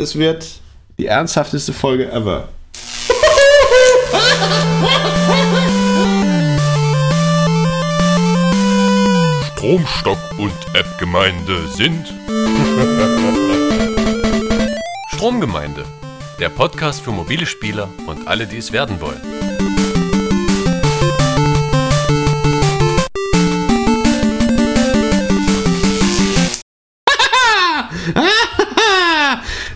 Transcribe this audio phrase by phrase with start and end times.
[0.00, 0.46] es wird
[0.98, 2.48] die ernsthafteste Folge ever.
[9.52, 12.14] Stromstock und App-Gemeinde sind
[15.14, 15.84] Stromgemeinde,
[16.38, 19.39] der Podcast für mobile Spieler und alle, die es werden wollen.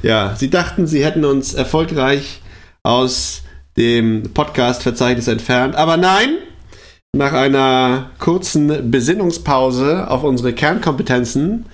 [0.04, 2.42] Ja, sie dachten, sie hätten uns erfolgreich
[2.82, 3.42] aus
[3.78, 6.36] dem Podcast-Verzeichnis entfernt, aber nein,
[7.16, 11.64] nach einer kurzen Besinnungspause auf unsere Kernkompetenzen,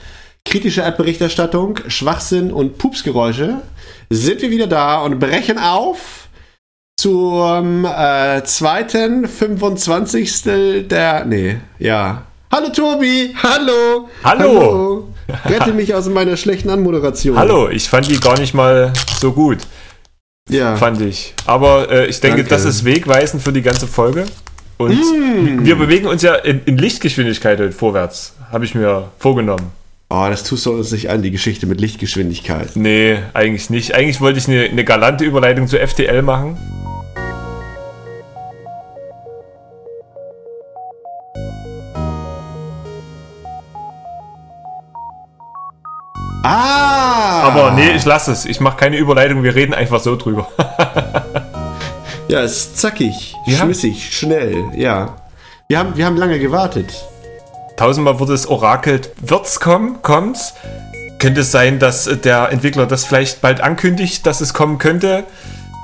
[0.45, 3.63] kritische App-Berichterstattung, Schwachsinn und Pupsgeräusche,
[4.11, 6.29] sind wir wieder da und brechen auf
[6.97, 10.43] zum äh, zweiten 25.
[10.89, 11.25] der.
[11.25, 12.27] Nee, ja.
[12.53, 13.35] Hallo Tobi!
[13.43, 14.09] Hallo!
[14.25, 15.09] Hallo.
[15.45, 17.37] Rette mich aus meiner schlechten Anmoderation.
[17.39, 19.59] Hallo, ich fand die gar nicht mal so gut,
[20.49, 20.75] Ja.
[20.77, 21.33] fand ich.
[21.47, 22.51] Aber äh, ich denke, Danke.
[22.51, 24.27] das ist wegweisend für die ganze Folge.
[24.79, 25.65] Und Mm.
[25.65, 29.71] wir bewegen uns ja in, in Lichtgeschwindigkeit heute vorwärts, habe ich mir vorgenommen.
[30.09, 32.71] Oh, das tust du uns nicht an, die Geschichte mit Lichtgeschwindigkeit.
[32.75, 33.95] Nee, eigentlich nicht.
[33.95, 36.59] Eigentlich wollte ich eine, eine galante Überleitung zu FTL machen.
[46.43, 47.43] Ah!
[47.43, 48.45] Aber nee, ich lasse es.
[48.47, 50.49] Ich mache keine Überleitung, wir reden einfach so drüber.
[52.29, 53.59] Ja, es ist zackig, Ja?
[53.59, 55.17] schmissig, schnell, ja.
[55.69, 56.93] Wir haben, wir haben lange gewartet.
[57.77, 59.11] Tausendmal wurde es orakelt.
[59.21, 59.99] Wird's kommen?
[60.03, 60.55] Kommt's?
[61.19, 65.25] Könnte es sein, dass äh, der Entwickler das vielleicht bald ankündigt, dass es kommen könnte?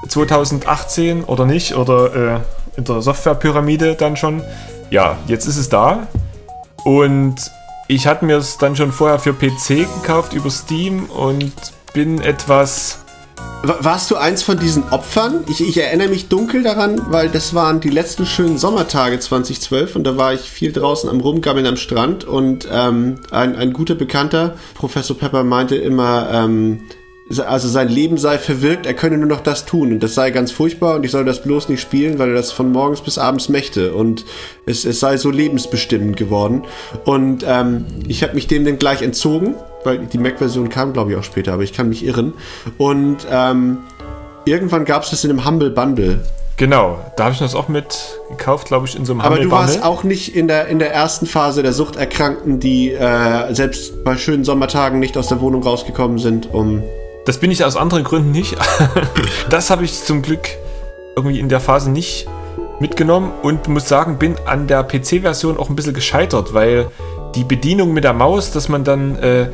[0.08, 1.74] 2018 oder nicht?
[1.74, 2.40] Oder äh,
[2.78, 4.42] in der Softwarepyramide dann schon?
[4.90, 6.06] Ja, jetzt ist es da.
[6.84, 7.36] Und
[7.88, 11.52] ich hatte mir es dann schon vorher für PC gekauft über Steam und
[11.94, 12.98] bin etwas.
[13.62, 15.44] Wa- Warst du eins von diesen Opfern?
[15.48, 20.04] Ich, ich erinnere mich dunkel daran, weil das waren die letzten schönen Sommertage 2012 und
[20.04, 24.56] da war ich viel draußen am Rumgammeln am Strand und ähm, ein, ein guter Bekannter,
[24.74, 26.82] Professor Pepper, meinte immer, ähm,
[27.44, 30.52] also sein Leben sei verwirkt, er könne nur noch das tun und das sei ganz
[30.52, 33.48] furchtbar und ich soll das bloß nicht spielen, weil er das von morgens bis abends
[33.48, 34.24] möchte und
[34.64, 36.62] es, es sei so lebensbestimmend geworden.
[37.04, 41.16] Und ähm, ich habe mich dem dann gleich entzogen, weil die Mac-Version kam, glaube ich,
[41.16, 42.32] auch später, aber ich kann mich irren.
[42.78, 43.78] Und ähm,
[44.44, 46.20] irgendwann gab es das in einem Humble Bundle.
[46.56, 49.50] Genau, da habe ich das auch mit gekauft, glaube ich, in so einem Aber du
[49.50, 54.16] warst auch nicht in der, in der ersten Phase der Suchterkrankten, die äh, selbst bei
[54.16, 56.82] schönen Sommertagen nicht aus der Wohnung rausgekommen sind, um
[57.26, 58.56] Das bin ich aus anderen Gründen nicht.
[59.50, 60.48] das habe ich zum Glück
[61.16, 62.28] irgendwie in der Phase nicht
[62.78, 66.86] mitgenommen und muss sagen, bin an der PC-Version auch ein bisschen gescheitert, weil
[67.34, 69.48] die Bedienung mit der Maus, dass man dann äh,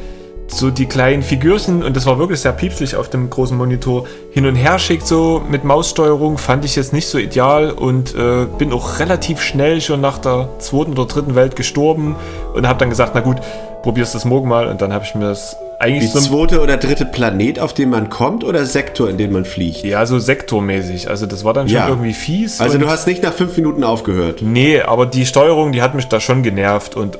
[0.49, 4.45] so die kleinen Figürchen, und das war wirklich sehr piepsig auf dem großen Monitor, hin
[4.45, 8.71] und her schickt so mit Maussteuerung, fand ich jetzt nicht so ideal und äh, bin
[8.75, 12.17] auch relativ schnell schon nach der zweiten oder dritten Welt gestorben
[12.55, 13.39] und habe dann gesagt, na gut,
[13.83, 16.61] probier's das morgen mal und dann habe ich mir das die eigentlich so ein zweite
[16.61, 19.83] oder dritte Planet, auf den man kommt, oder Sektor, in den man fliegt.
[19.85, 21.09] Ja, so sektormäßig.
[21.09, 21.89] Also das war dann schon Ja.
[21.89, 22.61] irgendwie fies.
[22.61, 24.43] Also du hast nicht nach fünf Minuten aufgehört.
[24.43, 26.97] Nee, aber die Steuerung, die hat mich da schon genervt.
[26.97, 27.19] Und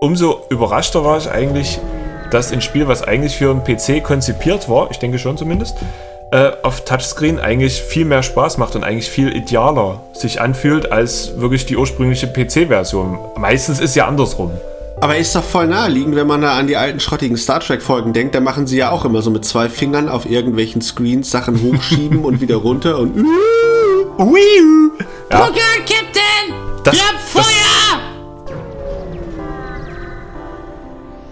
[0.00, 1.78] umso überraschter war ich eigentlich,
[2.30, 5.76] dass ein Spiel, was eigentlich für einen PC konzipiert war, ich denke schon zumindest,
[6.30, 11.40] äh, auf Touchscreen eigentlich viel mehr Spaß macht und eigentlich viel idealer sich anfühlt als
[11.40, 13.18] wirklich die ursprüngliche PC-Version.
[13.36, 14.50] Meistens ist ja andersrum.
[15.00, 18.34] Aber ist doch voll naheliegend, wenn man da an die alten schrottigen Star Trek-Folgen denkt.
[18.34, 22.24] Da machen sie ja auch immer so mit zwei Fingern auf irgendwelchen Screens Sachen hochschieben
[22.24, 23.14] und wieder runter und.
[25.30, 26.54] Ja, Guck an, Captain!
[26.82, 28.00] Das- Wir haben das- Feuer!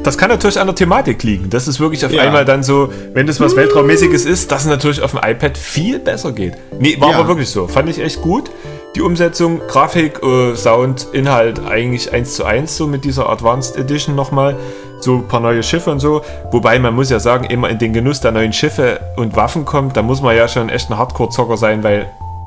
[0.05, 1.51] Das kann natürlich an der Thematik liegen.
[1.51, 2.23] Das ist wirklich auf Ja.
[2.23, 5.99] einmal dann so, wenn das was Weltraummäßiges ist, dass es natürlich auf dem iPad viel
[5.99, 6.53] besser geht.
[6.79, 7.19] Nee, war Ja.
[7.19, 7.67] aber wirklich so.
[7.67, 8.51] Fand ich echt gut.
[8.97, 14.15] Die Umsetzung, Grafik, äh, Sound, Inhalt eigentlich eins zu eins so mit dieser Advanced Edition
[14.15, 14.57] nochmal.
[15.01, 16.23] So ein paar neue Schiffe und so.
[16.51, 19.99] Wobei man muss ja sagen, immer in den Genuss der neuen Schiffe und Waffen kommt,
[19.99, 22.07] da muss man ja schon echt ein Hardcore-Zocker sein, weil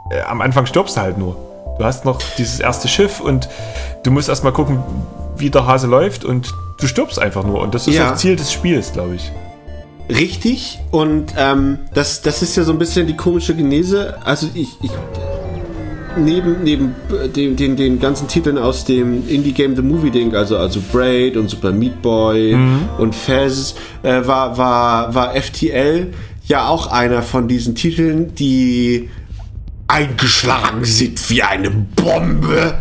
[0.09, 1.35] äh, am Anfang stirbst du halt nur.
[1.77, 3.47] Du hast noch dieses erste Schiff und
[4.01, 4.79] du musst erstmal gucken,
[5.38, 6.51] wie der Hase läuft und
[6.81, 7.62] du stirbst einfach nur.
[7.62, 8.12] Und das ist Ja.
[8.12, 9.31] auch Ziel des Spiels, glaube ich.
[10.09, 10.79] Richtig.
[10.89, 14.18] Und ähm, das, das ist ja so ein bisschen die komische Genese.
[14.25, 14.69] Also ich.
[14.81, 14.89] ich
[16.24, 20.36] Neben, neben äh, den, den, den ganzen Titeln aus dem Indie Game The Movie Ding,
[20.36, 22.57] also, also Braid und Super Meat Boy
[22.98, 26.07] und Fez, äh, war, war, war FTL
[26.45, 29.10] ja auch einer von diesen Titeln, die
[29.89, 32.75] eingeschlagen sind wie eine Bombe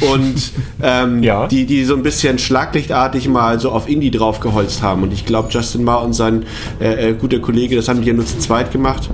[0.00, 0.52] und
[0.82, 1.46] ähm, ja.
[1.46, 5.02] die, die so ein bisschen schlaglichtartig mal so auf Indie draufgeholzt haben.
[5.02, 6.44] Und ich glaube, Justin Ma und sein
[6.80, 9.10] äh, äh, guter Kollege, das haben die ja nur zu zweit gemacht.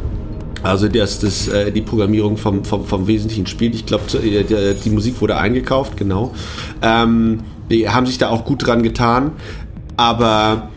[0.62, 3.74] Also das, das, äh, die Programmierung vom, vom, vom wesentlichen Spiel.
[3.74, 6.34] Ich glaube, äh, die, die, Musik wurde eingekauft, genau.
[6.82, 7.40] Ähm,
[7.70, 9.32] die haben sich da auch gut dran getan.
[9.96, 10.70] Aber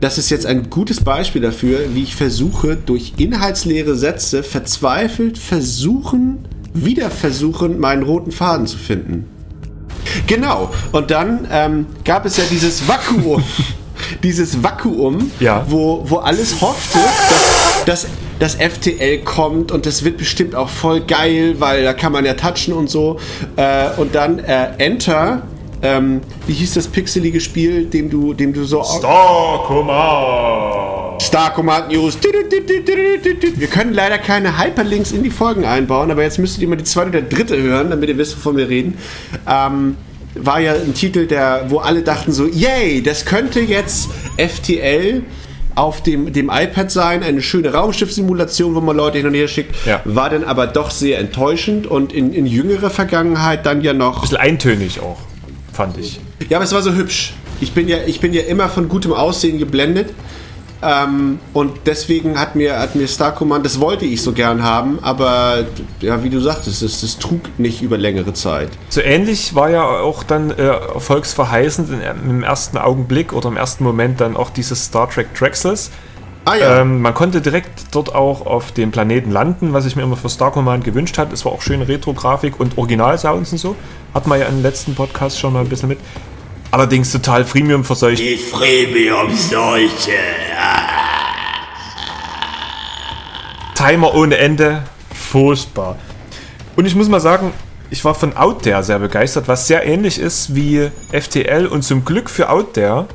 [0.00, 6.38] das ist jetzt ein gutes Beispiel dafür, wie ich versuche, durch inhaltsleere Sätze verzweifelt versuchen,
[6.72, 9.26] wieder versuchen, meinen roten Faden zu finden.
[10.26, 10.70] Genau.
[10.92, 13.42] Und dann ähm, gab es ja dieses Vakuum.
[14.22, 15.64] dieses Vakuum, ja.
[15.68, 16.98] wo, wo alles hoffte,
[17.86, 18.06] dass, dass
[18.38, 22.34] das FTL kommt und das wird bestimmt auch voll geil, weil da kann man ja
[22.34, 23.18] touchen und so.
[23.56, 25.42] Äh, und dann äh, Enter
[25.82, 28.82] ähm, wie hieß das pixelige Spiel, dem du, dem du so.
[28.82, 31.20] Star Command!
[31.20, 32.18] Star Command News.
[32.22, 36.84] Wir können leider keine Hyperlinks in die Folgen einbauen, aber jetzt müsstet ihr mal die
[36.84, 38.96] zweite oder dritte hören, damit ihr wisst, wovon wir reden.
[39.48, 39.96] Ähm,
[40.34, 45.22] war ja ein Titel, der, wo alle dachten so, yay, das könnte jetzt FTL
[45.76, 49.76] auf dem, dem iPad sein, eine schöne Raumschiffsimulation, wo man Leute hin und her schickt,
[49.86, 50.00] ja.
[50.04, 54.16] war dann aber doch sehr enttäuschend und in, in jüngerer Vergangenheit dann ja noch.
[54.16, 55.18] Ein bisschen eintönig auch
[55.76, 56.18] fand ich.
[56.48, 57.34] Ja, aber es war so hübsch.
[57.60, 60.12] Ich bin ja, ich bin ja immer von gutem Aussehen geblendet.
[60.82, 64.98] Ähm, und deswegen hat mir, hat mir Star Command, das wollte ich so gern haben,
[65.02, 65.64] aber
[66.00, 68.68] ja, wie du sagtest, es, es trug nicht über längere Zeit.
[68.90, 71.88] So ähnlich war ja auch dann äh, erfolgsverheißend
[72.28, 75.90] im ersten Augenblick oder im ersten Moment dann auch dieses Star Trek Drexels.
[76.44, 76.80] Ah, ja.
[76.80, 80.28] ähm, man konnte direkt dort auch auf dem Planeten landen, was ich mir immer für
[80.28, 81.34] Star Command gewünscht hatte.
[81.34, 83.74] Es war auch schöne Retro-Grafik und Original-Sounds und so.
[84.14, 85.98] Hat man ja im letzten Podcast schon mal ein bisschen mit.
[86.70, 88.18] Allerdings total Freemium verseucht.
[88.18, 90.12] Die Freemium-Seuche.
[93.74, 94.82] Timer ohne Ende.
[95.14, 95.96] Furchtbar.
[96.76, 97.52] Und ich muss mal sagen,
[97.90, 102.04] ich war von Out There sehr begeistert, was sehr ähnlich ist wie FTL und zum
[102.04, 103.06] Glück für Out There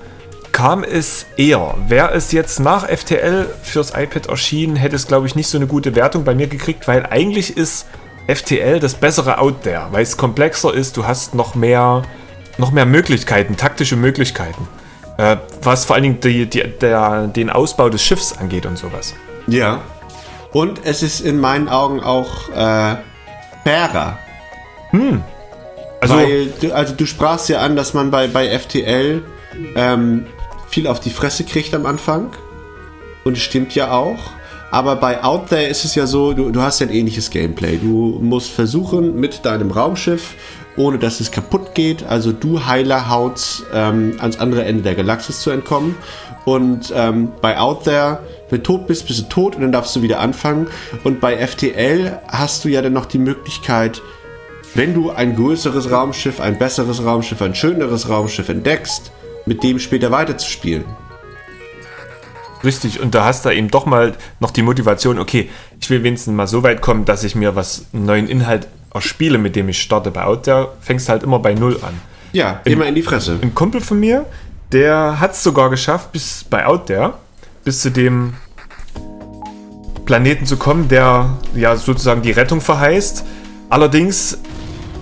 [0.52, 1.76] kam es eher.
[1.88, 5.68] Wäre es jetzt nach FTL fürs iPad erschienen, hätte es, glaube ich, nicht so eine
[5.68, 7.88] gute Wertung bei mir gekriegt, weil eigentlich ist
[8.28, 12.04] FTL das bessere Out there, weil es komplexer ist, du hast noch mehr,
[12.58, 14.68] noch mehr Möglichkeiten, taktische Möglichkeiten.
[15.18, 19.14] Äh, was vor allen Dingen die, die, der, den Ausbau des Schiffs angeht und sowas.
[19.48, 19.82] Ja.
[20.52, 22.96] Und es ist in meinen Augen auch äh,
[23.64, 24.18] fairer.
[24.92, 25.22] Hm.
[26.02, 29.24] Also, Weil, du, also du sprachst ja an, dass man bei, bei FTL
[29.76, 30.26] ähm,
[30.70, 32.32] viel auf die Fresse kriegt am Anfang.
[33.24, 34.18] Und es stimmt ja auch.
[34.72, 37.78] Aber bei Out There ist es ja so, du, du hast ja ein ähnliches Gameplay.
[37.78, 40.34] Du musst versuchen, mit deinem Raumschiff,
[40.78, 45.42] ohne dass es kaputt geht, also du Heiler Hauts ähm, ans andere Ende der Galaxis
[45.42, 45.96] zu entkommen.
[46.46, 48.20] Und ähm, bei Out There,
[48.50, 50.68] wenn du tot bist, bist du tot und dann darfst du wieder anfangen.
[51.04, 54.02] Und bei FTL hast du ja dann noch die Möglichkeit,
[54.74, 59.12] wenn du ein größeres Raumschiff, ein besseres Raumschiff, ein schöneres Raumschiff entdeckst,
[59.46, 60.86] mit dem später weiterzuspielen.
[62.64, 66.34] Richtig, und da hast du eben doch mal noch die Motivation, okay, ich will wenigstens
[66.34, 70.12] mal so weit kommen, dass ich mir was neuen Inhalt erspiele, mit dem ich starte.
[70.12, 72.00] Bei Outdoor fängst halt immer bei Null an.
[72.34, 73.40] Ja, immer in die Fresse.
[73.42, 74.26] Ein Kumpel von mir,
[74.72, 77.20] der hat es sogar geschafft, bis bei Outdoor,
[77.64, 78.34] bis zu dem
[80.06, 83.24] Planeten zu kommen, der ja sozusagen die Rettung verheißt.
[83.70, 84.38] Allerdings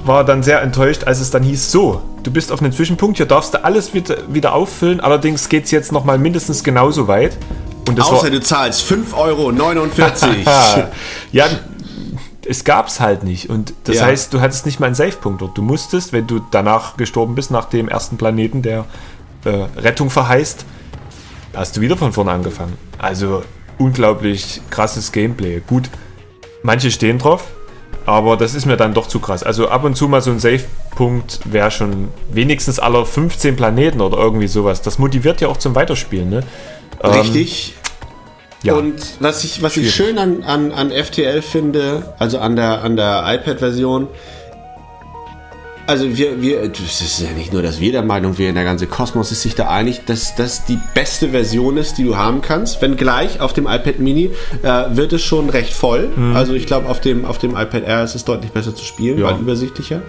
[0.06, 3.26] war dann sehr enttäuscht, als es dann hieß, so, du bist auf einem Zwischenpunkt, hier
[3.26, 7.38] darfst du alles wieder, wieder auffüllen, allerdings geht es jetzt nochmal mindestens genauso weit.
[7.98, 9.52] Außer war, du zahlst 5,49 Euro.
[11.32, 11.48] ja,
[12.50, 13.50] es gab es halt nicht.
[13.50, 14.06] Und das ja.
[14.06, 15.58] heißt, du hattest nicht mal einen Safe-Punkt dort.
[15.58, 18.86] Du musstest, wenn du danach gestorben bist, nach dem ersten Planeten, der
[19.46, 20.66] äh, Rettung verheißt,
[21.56, 22.74] hast du wieder von vorne angefangen.
[22.98, 23.44] Also
[23.78, 25.62] unglaublich krasses Gameplay.
[25.66, 25.90] Gut,
[26.64, 27.44] manche stehen drauf,
[28.08, 29.44] aber das ist mir dann doch zu krass.
[29.44, 34.18] Also ab und zu mal so ein Save-Punkt wäre schon wenigstens aller 15 Planeten oder
[34.18, 34.82] irgendwie sowas.
[34.82, 36.44] Das motiviert ja auch zum Weiterspielen, ne?
[37.04, 37.74] Richtig.
[37.76, 37.79] Ähm,
[38.64, 38.74] ja.
[38.74, 42.96] Und was ich, was ich schön an, an, an FTL finde, also an der, an
[42.96, 44.08] der iPad-Version,
[45.90, 48.86] also wir, wir, es ist ja nicht nur, dass wir der Meinung wären, der ganze
[48.86, 52.80] Kosmos ist sich da einig, dass das die beste Version ist, die du haben kannst.
[52.84, 54.30] Wenn gleich auf dem iPad Mini
[54.62, 56.10] äh, wird es schon recht voll.
[56.16, 56.36] Mhm.
[56.36, 59.18] Also ich glaube, auf dem, auf dem iPad Air ist es deutlich besser zu spielen,
[59.18, 59.26] ja.
[59.26, 60.04] weil übersichtlicher.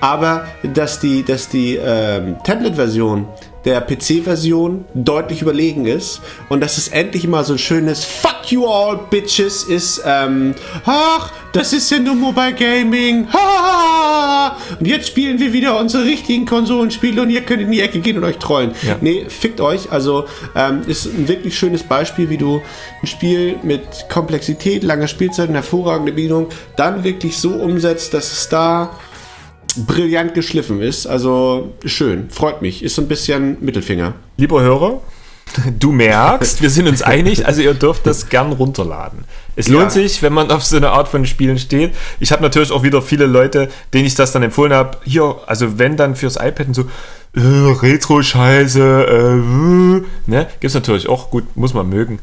[0.00, 3.28] Aber dass die, dass die ähm, Tablet-Version
[3.64, 8.66] der PC-Version deutlich überlegen ist und dass es endlich mal so ein schönes Fuck you
[8.66, 10.02] all bitches ist.
[10.06, 10.54] Ähm,
[10.86, 13.28] ach, das ist ja nur Mobile Gaming.
[13.40, 14.56] Ha!
[14.78, 18.16] Und jetzt spielen wir wieder unsere richtigen Konsolenspiele und ihr könnt in die Ecke gehen
[18.16, 18.72] und euch trollen.
[18.82, 18.96] Ja.
[19.00, 19.92] Nee, fickt euch.
[19.92, 22.62] Also ähm, ist ein wirklich schönes Beispiel, wie du
[23.02, 28.48] ein Spiel mit Komplexität, langer Spielzeit und hervorragender Bedienung dann wirklich so umsetzt, dass es
[28.48, 28.98] da
[29.74, 31.06] brillant geschliffen ist.
[31.06, 32.82] Also schön, freut mich.
[32.82, 34.14] Ist so ein bisschen Mittelfinger.
[34.36, 35.00] Lieber Hörer,
[35.78, 39.24] du merkst, wir sind uns einig, also ihr dürft das gern runterladen.
[39.56, 39.90] Es lohnt Ja.
[39.90, 41.92] sich, wenn man auf so eine Art von Spielen steht.
[42.20, 44.98] Ich habe natürlich auch wieder viele Leute, denen ich das dann empfohlen habe.
[45.04, 46.82] Hier, also wenn dann fürs iPad und so,
[47.36, 50.46] äh, Retro-Scheiße, äh, ne?
[50.60, 52.18] Gibt's natürlich auch, gut, muss man mögen.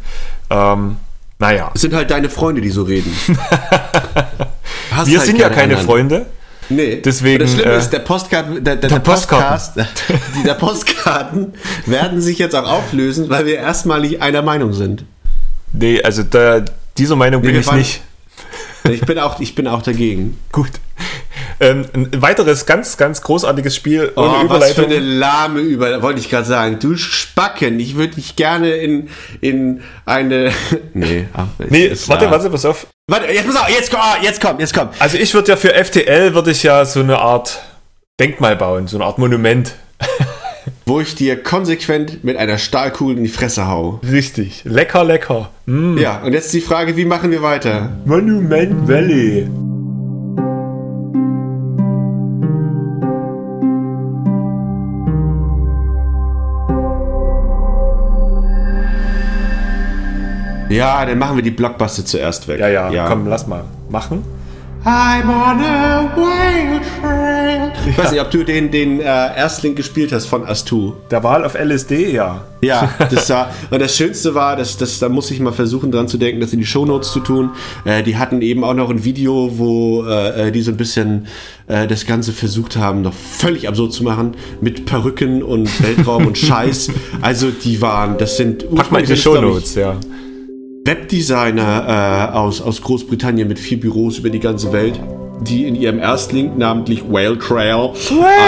[0.50, 0.98] Ähm,
[1.40, 3.14] naja, Es sind halt deine Freunde, die so reden.
[5.06, 5.86] Wir halt sind ja keine keine anderen.
[5.86, 6.26] Freunde.
[6.70, 7.02] Nee.
[7.04, 9.00] Deswegen, das Schlimme äh, ist, der Postcard, der, der, der.
[9.00, 9.74] Podcast,
[10.38, 11.54] die der Postkarten
[11.86, 15.06] werden sich jetzt auch auflösen, weil wir erstmalig einer Meinung sind.
[15.74, 16.64] Nee, also da,
[16.98, 18.02] dieser Meinung bin wir ich waren- nicht.
[18.90, 20.38] Ich bin auch, ich bin auch dagegen.
[20.52, 20.70] Gut.
[21.60, 24.86] Ähm, ein weiteres ganz, ganz großartiges Spiel Oh, ohne was für Überleitung.
[24.86, 26.80] eine lahme Über, wollte ich gerade sagen.
[26.80, 29.10] Du Spacken, ich würde dich gerne in,
[29.42, 30.52] in eine.
[30.94, 32.88] Nee, ach, Nee, warte, warte, pass auf.
[33.10, 34.90] Warte, jetzt auf, jetzt komm, ah, jetzt komm, jetzt komm.
[35.00, 37.62] Also ich würde ja für FTL würde ich ja so eine Art
[38.20, 39.76] Denkmal bauen, so eine Art Monument.
[40.86, 44.02] Wo ich dir konsequent mit einer Stahlkugel in die Fresse hau.
[44.04, 44.64] Richtig.
[44.66, 45.52] Lecker, lecker.
[45.68, 45.98] Mm.
[45.98, 47.98] Ja, und jetzt die Frage, wie machen wir weiter?
[48.04, 49.48] Monument Valley.
[60.78, 62.60] Ja, dann machen wir die Blockbuster zuerst weg.
[62.60, 64.24] Ja, ja, komm, lass mal machen.
[64.86, 67.74] I'm on a whale trail.
[67.90, 70.94] Ich weiß nicht, ob du den, den äh, Erstling gespielt hast von Astu.
[71.12, 72.46] Der Wahl auf LSD, ja.
[72.62, 76.08] Ja, das war, und das Schönste war, dass, dass da muss ich mal versuchen dran
[76.08, 77.50] zu denken, das in die Shownotes zu tun.
[77.84, 81.28] Äh, die hatten eben auch noch ein Video, wo äh, die so ein bisschen
[81.68, 86.38] äh, das Ganze versucht haben, noch völlig absurd zu machen, mit Perücken und Weltraum und
[86.38, 86.92] Scheiß.
[87.22, 89.98] Also die waren, das sind Pack mal in die Shownotes, ja.
[90.88, 95.00] Webdesigner äh, aus, aus Großbritannien mit vier Büros über die ganze Welt,
[95.42, 97.92] die in ihrem Erstlink, namentlich Whale Trail,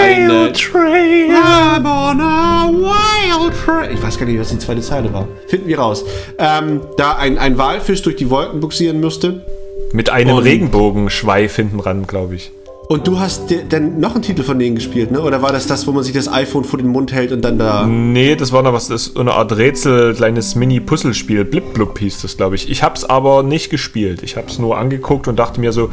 [0.02, 1.30] eine Trail.
[1.30, 3.90] I'm on a wild trail.
[3.92, 5.28] Ich weiß gar nicht, was die zweite Zeile war.
[5.48, 6.04] Finden wir raus.
[6.38, 9.44] Ähm, da ein, ein Walfisch durch die Wolken buxieren musste.
[9.92, 12.52] Mit einem Und- Regenbogenschweif hinten ran, glaube ich.
[12.90, 15.20] Und du hast dann noch einen Titel von denen gespielt, ne?
[15.20, 17.56] Oder war das das, wo man sich das iPhone vor den Mund hält und dann
[17.56, 17.86] da.
[17.86, 21.44] Nee, das war noch was, das ist so eine Art Rätsel, kleines Mini-Puzzlespiel.
[21.44, 22.68] Blip Blub hieß das, glaube ich.
[22.68, 24.24] Ich hab's aber nicht gespielt.
[24.24, 25.88] Ich hab's nur angeguckt und dachte mir so.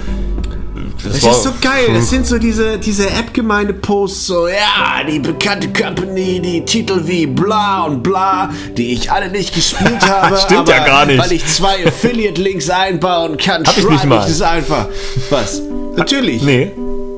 [1.04, 1.86] Das, Das ist so geil.
[1.94, 7.84] Das sind so diese, diese App-Gemeinde-Posts, so, ja, die bekannte Company, die Titel wie bla
[7.84, 10.36] und bla, die ich alle nicht gespielt habe.
[10.38, 11.20] Stimmt ja aber gar nicht.
[11.20, 14.26] Weil ich zwei Affiliate-Links einbauen kann, Hab ich nicht schreibe mal.
[14.26, 14.88] ich es einfach.
[15.30, 15.62] Was?
[15.96, 16.42] Natürlich.
[16.42, 16.72] Nee,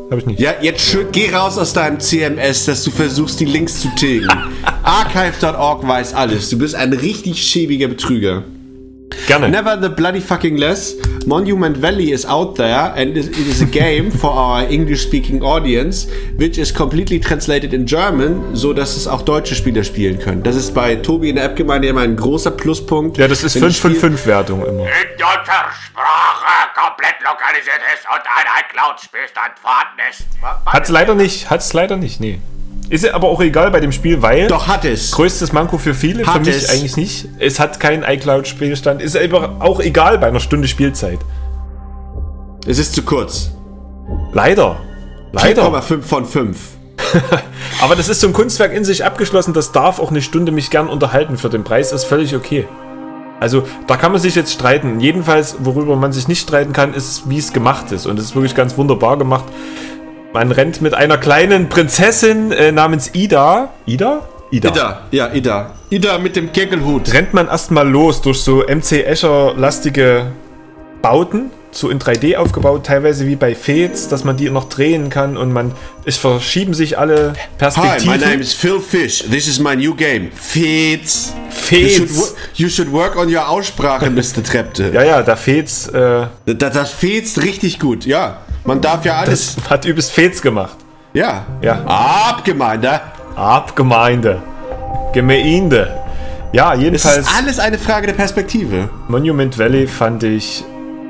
[0.09, 0.39] hab ich nicht.
[0.39, 4.27] Ja, jetzt schön, geh raus aus deinem CMS, dass du versuchst, die Links zu tilgen.
[4.83, 6.49] Archive.org weiß alles.
[6.49, 8.43] Du bist ein richtig schäbiger Betrüger.
[9.27, 9.49] Gerne.
[9.49, 10.95] Never the bloody fucking less.
[11.25, 16.07] Monument Valley is out there and it is a game for our English speaking audience,
[16.37, 20.43] which is completely translated in German, so dass es auch deutsche Spieler spielen können.
[20.43, 23.17] Das ist bei Tobi in der App-Gemeinde immer ein großer Pluspunkt.
[23.17, 24.83] Ja, das ist Wenn das 5 von Spiel- 5 Wertung immer.
[24.83, 25.98] in deutscher Sprache
[26.99, 30.27] komplett lokalisiert ist und ein iCloud-Spielstand vorhanden ist.
[30.65, 32.41] Hat's leider nicht, hat's leider nicht, nee.
[32.89, 34.47] Ist aber auch egal bei dem Spiel, weil.
[34.47, 35.11] Doch, hat es.
[35.11, 36.69] Größtes Manko für viele, für Hat mich es.
[36.69, 37.27] eigentlich nicht.
[37.37, 39.01] Es hat keinen iCloud-Spielstand.
[39.01, 41.19] Ist aber auch egal bei einer Stunde Spielzeit.
[42.65, 43.51] Es ist zu kurz.
[44.33, 44.77] Leider.
[45.31, 45.67] Leider.
[45.67, 46.59] 4,5 von 5.
[47.81, 50.69] Aber das ist so ein Kunstwerk in sich abgeschlossen, das darf auch eine Stunde mich
[50.69, 51.37] gern unterhalten.
[51.37, 52.67] Für den Preis ist völlig okay.
[53.39, 54.99] Also, da kann man sich jetzt streiten.
[54.99, 58.05] Jedenfalls, worüber man sich nicht streiten kann, ist, wie es gemacht ist.
[58.05, 59.45] Und es ist wirklich ganz wunderbar gemacht.
[60.33, 63.69] Man rennt mit einer kleinen Prinzessin äh, namens Ida.
[63.85, 64.27] Ida?
[64.51, 64.69] Ida.
[64.69, 65.71] Ida, ja, Ida.
[65.89, 67.13] Ida mit dem Geckelhut.
[67.13, 70.27] Rennt man erstmal los durch so MC Escher-lastige
[71.01, 75.37] Bauten, so in 3D aufgebaut, teilweise wie bei Fates, dass man die noch drehen kann
[75.37, 75.71] und man.
[76.05, 78.11] Es verschieben sich alle Hi, Perspektiven.
[78.11, 79.23] my name is Phil Fish.
[79.29, 80.29] This is my new game.
[80.33, 81.33] Fetz.
[81.49, 81.81] Fetz.
[81.81, 82.09] You should,
[82.55, 84.43] you should work on your Aussprache, Mr.
[84.43, 84.91] Trepte.
[84.93, 88.37] Ja, ja, da Fates äh, Das, das fetzt richtig gut, ja.
[88.65, 89.55] Man darf ja alles.
[89.55, 90.75] das hat übelst Fates gemacht.
[91.13, 91.45] ja.
[91.61, 91.83] Ja.
[91.85, 92.99] Abgemeinde.
[93.35, 94.41] Abgemeinde.
[95.13, 95.95] Gemeinde.
[96.51, 98.89] Ja, Es jedenfalls ist alles eine Frage der Perspektive.
[99.07, 100.63] Monument Valley fand ich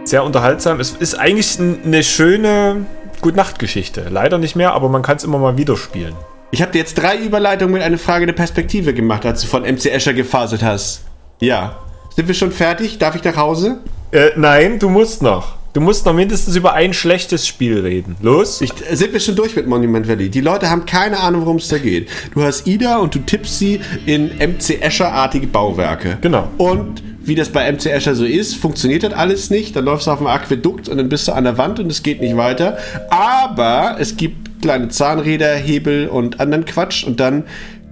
[0.09, 0.79] sehr unterhaltsam.
[0.79, 2.85] Es ist eigentlich eine schöne
[3.21, 4.07] Gute-Nacht-Geschichte.
[4.09, 6.15] Leider nicht mehr, aber man kann es immer mal wieder spielen.
[6.51, 9.61] Ich habe dir jetzt drei Überleitungen mit einer Frage der Perspektive gemacht, als du von
[9.61, 11.01] MC Escher gefaselt hast.
[11.39, 11.75] Ja.
[12.15, 12.97] Sind wir schon fertig?
[12.97, 13.77] Darf ich nach Hause?
[14.11, 15.58] Äh, nein, du musst noch.
[15.73, 18.15] Du musst noch mindestens über ein schlechtes Spiel reden.
[18.23, 18.59] Los?
[18.61, 20.29] Ich, sind wir schon durch mit Monument Valley?
[20.29, 22.09] Die Leute haben keine Ahnung, worum es da geht.
[22.33, 26.17] Du hast Ida und du tippst sie in MC Escher-artige Bauwerke.
[26.21, 26.47] Genau.
[26.57, 29.75] Und wie das bei MC Escher so ist, funktioniert das alles nicht.
[29.75, 32.01] Dann läufst du auf dem Aquädukt und dann bist du an der Wand und es
[32.01, 32.79] geht nicht weiter.
[33.11, 37.43] Aber es gibt kleine Zahnräder, Hebel und anderen Quatsch und dann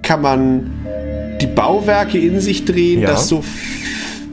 [0.02, 0.70] kann man
[1.40, 3.10] die Bauwerke in sich drehen, Ja.
[3.10, 3.44] dass so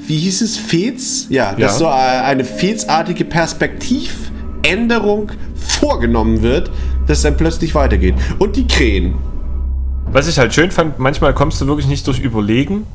[0.08, 1.28] wie hieß es, Fez?
[1.30, 1.70] Ja, dass Ja.
[1.80, 6.70] so äh, eine Fezartige Perspektivänderung vorgenommen wird,
[7.08, 8.16] dass es dann plötzlich weitergeht.
[8.40, 9.16] Und die Krähen.
[10.12, 12.86] Was ich halt schön fand, manchmal kommst du wirklich nicht durch Überlegen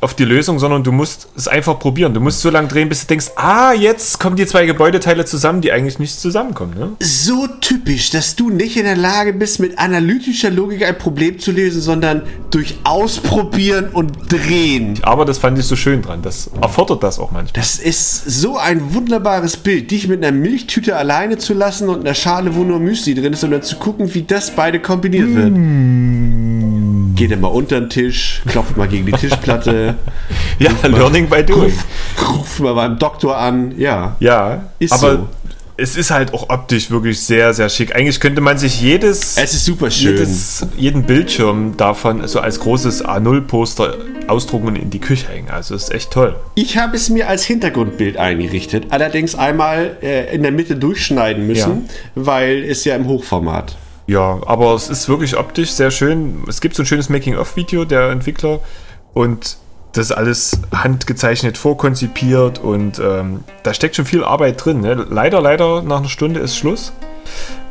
[0.00, 2.14] auf die Lösung, sondern du musst es einfach probieren.
[2.14, 5.60] Du musst so lange drehen, bis du denkst, ah, jetzt kommen die zwei Gebäudeteile zusammen,
[5.60, 6.74] die eigentlich nicht zusammenkommen.
[6.78, 6.92] Ne?
[7.00, 11.52] So typisch, dass du nicht in der Lage bist, mit analytischer Logik ein Problem zu
[11.52, 14.98] lösen, sondern durch Ausprobieren und Drehen.
[15.02, 16.22] Aber das fand ich so schön dran.
[16.22, 17.52] Das erfordert das auch manchmal.
[17.60, 22.14] Das ist so ein wunderbares Bild, dich mit einer Milchtüte alleine zu lassen und einer
[22.14, 25.52] Schale, wo nur Müsli drin ist, und dann zu gucken, wie das beide kombiniert wird.
[27.16, 29.94] Geht immer unter den Tisch, klopft mal gegen die Tischplatte,
[30.58, 31.72] Ja, Learning by Doing.
[32.28, 33.74] ruft mal beim Doktor an.
[33.78, 35.28] Ja, Ja, Ist aber so.
[35.78, 37.94] es ist halt auch optisch wirklich sehr, sehr schick.
[37.94, 40.12] Eigentlich könnte man sich jedes, es ist super schön.
[40.16, 43.94] jedes jeden Bildschirm davon so als großes A0-Poster
[44.26, 45.50] ausdrucken und in die Küche hängen.
[45.50, 46.34] Also ist echt toll.
[46.54, 51.88] Ich habe es mir als Hintergrundbild eingerichtet, allerdings einmal äh, in der Mitte durchschneiden müssen,
[52.14, 53.76] weil es ja im Hochformat.
[54.06, 56.44] Ja, aber es ist wirklich optisch sehr schön.
[56.48, 58.60] Es gibt so ein schönes Making-of-Video der Entwickler
[59.14, 59.56] und
[59.92, 64.80] das ist alles handgezeichnet, vorkonzipiert und ähm, da steckt schon viel Arbeit drin.
[64.82, 64.94] Ne?
[65.08, 66.92] Leider, leider, nach einer Stunde ist Schluss.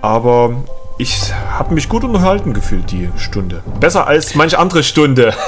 [0.01, 0.63] Aber
[0.97, 3.61] ich habe mich gut unterhalten gefühlt, die Stunde.
[3.79, 5.33] Besser als manche andere Stunde.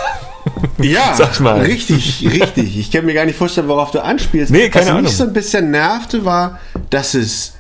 [0.77, 1.59] Ja, Sag mal.
[1.59, 2.79] richtig, richtig.
[2.79, 4.49] Ich kann mir gar nicht vorstellen, worauf du anspielst.
[4.49, 5.03] Nee, keine Was Ahnung.
[5.03, 7.55] mich so ein bisschen nervte, war, dass es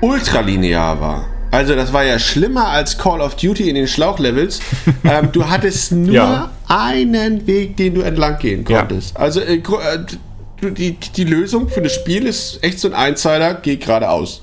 [0.00, 1.26] ultralinear war.
[1.54, 4.60] Also das war ja schlimmer als Call of Duty in den Schlauchlevels.
[5.04, 6.50] ähm, du hattest nur Ja.
[6.68, 8.80] einen Weg, den du entlang gehen Ja.
[8.80, 9.16] konntest.
[9.16, 13.76] Also äh, äh, die, die Lösung für das Spiel ist echt so ein Einzeiler, geh
[13.76, 14.42] geradeaus.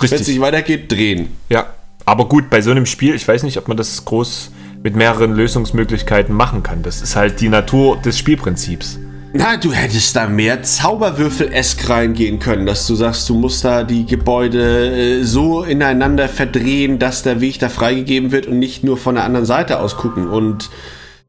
[0.00, 1.36] Wenn es nicht weitergeht, drehen.
[1.48, 1.66] Ja.
[2.04, 4.52] Aber gut, bei so einem Spiel, ich weiß nicht, ob man das groß
[4.84, 6.84] mit mehreren Lösungsmöglichkeiten machen kann.
[6.84, 9.00] Das ist halt die Natur des Spielprinzips.
[9.38, 14.06] Na, du hättest da mehr Zauberwürfel-esk reingehen können, dass du sagst, du musst da die
[14.06, 19.16] Gebäude äh, so ineinander verdrehen, dass der Weg da freigegeben wird und nicht nur von
[19.16, 20.28] der anderen Seite aus gucken.
[20.28, 20.70] Und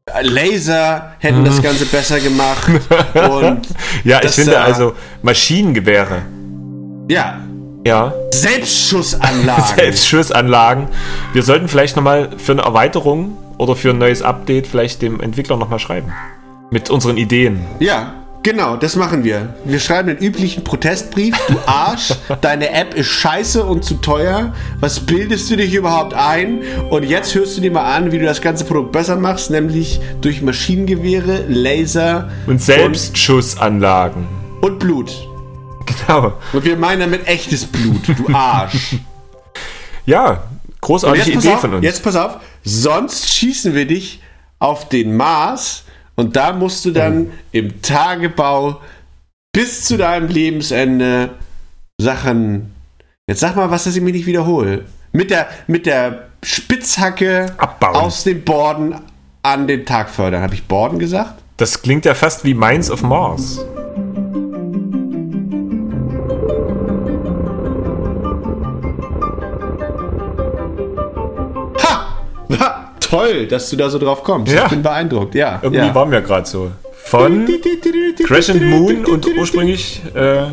[0.06, 2.68] äh, Laser hätten das Ganze besser gemacht.
[3.14, 3.62] Und
[4.04, 6.22] Ja, ich finde äh, also Maschinengewehre.
[7.10, 7.40] ja,
[7.84, 8.14] Ja.
[8.30, 9.64] Selbstschussanlagen.
[9.76, 10.88] Selbstschussanlagen.
[11.32, 15.56] Wir sollten vielleicht nochmal für eine Erweiterung oder für ein neues Update vielleicht dem Entwickler
[15.56, 16.12] nochmal schreiben.
[16.70, 17.64] Mit unseren Ideen.
[17.80, 19.54] Ja, genau, das machen wir.
[19.64, 21.34] Wir schreiben den üblichen Protestbrief.
[21.48, 24.52] Du Arsch, deine App ist scheiße und zu teuer.
[24.80, 26.60] Was bildest du dich überhaupt ein?
[26.90, 29.98] Und jetzt hörst du dir mal an, wie du das ganze Produkt besser machst, nämlich
[30.20, 34.26] durch Maschinengewehre, Laser Und Selbstschussanlagen.
[34.60, 35.10] und, und Blut.
[36.06, 36.34] Genau.
[36.52, 38.96] Und wir meinen damit echtes Blut, du Arsch.
[40.04, 40.42] Ja,
[40.82, 41.84] großartige Idee auf, von uns.
[41.84, 44.20] jetzt pass auf, sonst schießen wir dich
[44.58, 45.84] auf den Mars
[46.18, 48.80] und da musst du dann im Tagebau
[49.52, 51.30] bis zu deinem Lebensende
[51.96, 52.74] Sachen.
[53.28, 54.86] Jetzt sag mal, was, dass ich mich nicht wiederhole.
[55.12, 57.94] Mit der, mit der Spitzhacke Abbauen.
[57.94, 58.96] aus dem Borden
[59.42, 60.42] an den Tag fördern.
[60.42, 61.40] Habe ich Borden gesagt?
[61.56, 63.64] Das klingt ja fast wie Minds of Mars.
[73.08, 74.52] Toll, dass du da so drauf kommst.
[74.52, 74.64] Ja.
[74.64, 75.60] Ich bin beeindruckt, ja.
[75.62, 75.94] Irgendwie ja.
[75.94, 76.70] waren wir gerade so.
[77.04, 77.48] Von
[78.26, 80.46] Crescent Moon und ursprünglich äh,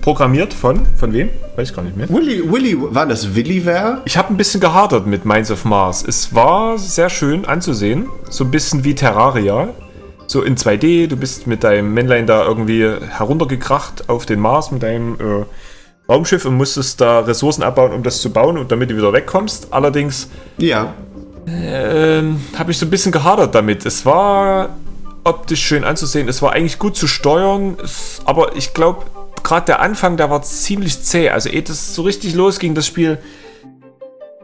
[0.00, 1.30] programmiert von, von wem?
[1.54, 2.08] Weiß ich gar nicht mehr.
[2.08, 4.02] Willy, Willy, war das Williware?
[4.04, 6.04] Ich habe ein bisschen gehadert mit Minds of Mars.
[6.06, 8.08] Es war sehr schön anzusehen.
[8.28, 9.68] So ein bisschen wie Terraria.
[10.26, 11.06] So in 2D.
[11.06, 15.44] Du bist mit deinem Männlein da irgendwie heruntergekracht auf den Mars mit deinem äh,
[16.10, 19.68] Raumschiff und musstest da Ressourcen abbauen, um das zu bauen und damit du wieder wegkommst.
[19.70, 20.94] Allerdings Ja.
[21.46, 23.84] Ähm, habe ich so ein bisschen gehadert damit.
[23.86, 24.70] Es war
[25.24, 26.28] optisch schön anzusehen.
[26.28, 27.76] Es war eigentlich gut zu steuern.
[27.82, 29.04] Es, aber ich glaube,
[29.42, 31.30] gerade der Anfang, der war ziemlich zäh.
[31.30, 33.18] Also ehe das so richtig losging, das Spiel.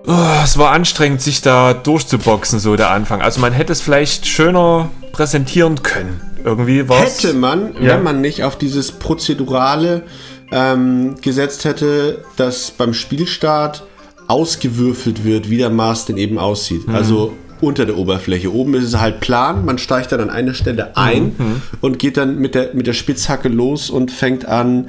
[0.07, 3.21] Oh, es war anstrengend, sich da durchzuboxen, so der Anfang.
[3.21, 6.21] Also man hätte es vielleicht schöner präsentieren können.
[6.45, 7.95] Irgendwie war Hätte man, Ja.
[7.95, 10.05] wenn man nicht auf dieses Prozedurale
[10.51, 13.83] ähm, gesetzt hätte, dass beim Spielstart
[14.29, 16.83] ausgewürfelt wird, wie der Mars denn eben aussieht.
[16.93, 18.53] Also unter der Oberfläche.
[18.55, 21.33] Oben ist es halt plan, man steigt dann an eine Stelle ein
[21.81, 24.89] und geht dann mit der, mit der Spitzhacke los und fängt an,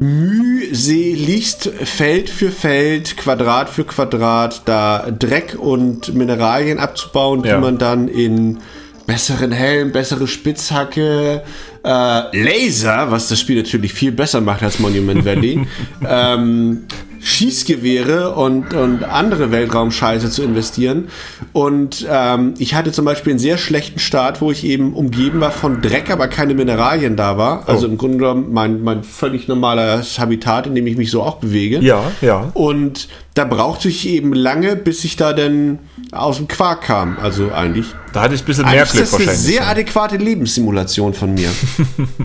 [0.00, 7.54] mühseligst Feld für Feld, Quadrat für Quadrat, da Dreck und Mineralien abzubauen, Ja.
[7.56, 8.58] die man dann in
[9.06, 11.42] besseren Helm, bessere Spitzhacke,
[11.84, 11.88] äh,
[12.36, 15.66] Laser, was das Spiel natürlich viel besser macht als Monument Valley,
[16.08, 16.84] ähm,
[17.22, 21.08] Schießgewehre und, und andere Weltraumscheiße zu investieren.
[21.52, 25.52] Und ähm, ich hatte zum Beispiel einen sehr schlechten Start, wo ich eben umgeben war
[25.52, 27.68] von Dreck, aber keine Mineralien da war.
[27.68, 31.36] Also im Grunde genommen mein, mein völlig normales Habitat, in dem ich mich so auch
[31.36, 31.78] bewege.
[31.78, 32.50] Ja, ja.
[32.54, 35.78] Und da brauchte ich eben lange, bis ich da dann
[36.10, 37.16] aus dem Quark kam.
[37.18, 37.86] Also eigentlich.
[38.12, 39.38] Da hatte ich ein bisschen mehr Glück ist das eine wahrscheinlich.
[39.38, 41.48] sehr adäquate Lebenssimulation von mir.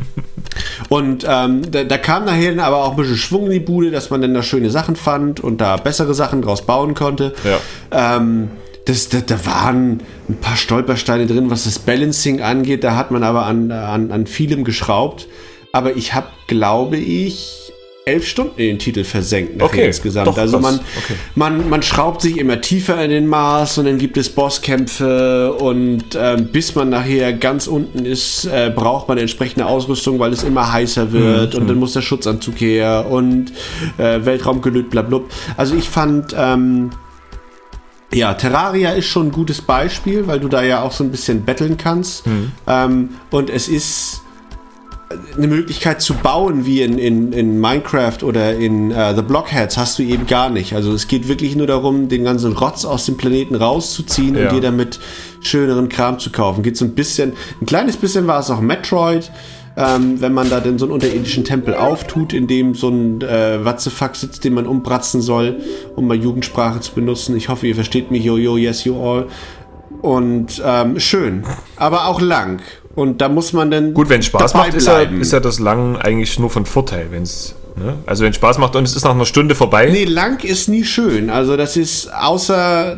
[0.89, 3.89] und ähm, da, da kam nachher dann aber auch ein bisschen Schwung in die Bude,
[3.89, 7.33] dass man dann da schöne Sachen fand und da bessere Sachen draus bauen konnte.
[7.43, 8.17] Ja.
[8.17, 8.49] Ähm,
[8.85, 12.83] das, da, da waren ein paar Stolpersteine drin, was das Balancing angeht.
[12.83, 15.27] Da hat man aber an, an, an vielem geschraubt.
[15.73, 17.66] Aber ich habe, glaube ich,
[18.07, 20.27] elf Stunden in den Titel versenkt Okay, insgesamt.
[20.27, 21.13] doch, also man, Okay.
[21.35, 26.03] man, man schraubt sich immer tiefer in den Mars und dann gibt es Bosskämpfe und
[26.19, 30.71] ähm, bis man nachher ganz unten ist, äh, braucht man entsprechende Ausrüstung, weil es immer
[30.71, 33.51] heißer wird Mhm, und dann muss der Schutzanzug her und
[33.97, 35.29] äh, Weltraumgelöt, blablub.
[35.57, 36.89] Also ich fand, ähm,
[38.13, 41.43] ja, Terraria ist schon ein gutes Beispiel, weil du da ja auch so ein bisschen
[41.43, 42.25] betteln kannst.
[42.25, 42.51] Mhm.
[42.65, 44.21] Ähm, und es ist
[45.37, 49.97] eine Möglichkeit zu bauen wie in, in, in Minecraft oder in äh, The Blockheads hast
[49.99, 50.73] du eben gar nicht.
[50.73, 54.49] Also es geht wirklich nur darum, den ganzen Rotz aus dem Planeten rauszuziehen Ja.
[54.49, 54.99] und dir damit
[55.41, 56.61] schöneren Kram zu kaufen.
[56.61, 59.31] Geht so ein bisschen, ein kleines bisschen war es auch Metroid,
[59.77, 63.63] ähm, wenn man da denn so einen unterirdischen Tempel auftut, in dem so ein äh,
[63.63, 65.61] Watzefuck sitzt, den man umbratzen soll,
[65.95, 67.37] um mal Jugendsprache zu benutzen.
[67.37, 69.27] Ich hoffe, ihr versteht mich, yo, yo, yes, you all.
[70.01, 71.43] Und ähm, schön,
[71.77, 72.59] aber auch lang.
[72.97, 75.59] Und da muss man dann Gut, wenn es Spaß macht, ist ja, ist ja das
[75.59, 77.05] Lang eigentlich nur von Vorteil.
[77.11, 77.93] Wenn's, ne?
[78.07, 79.87] Also wenn es Spaß macht und es ist nach einer Stunde vorbei.
[79.91, 81.29] Nee, lang ist nie schön.
[81.29, 82.97] Also das ist außer.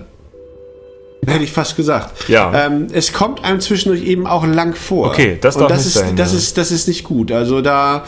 [1.27, 2.29] Hätte ich fast gesagt.
[2.29, 2.65] Ja.
[2.67, 5.07] Ähm, es kommt einem zwischendurch eben auch lang vor.
[5.07, 6.37] Okay, das Und darf das nicht ist, sein, Das, ja.
[6.37, 7.33] ist, das ist nicht gut.
[7.33, 8.05] Also da.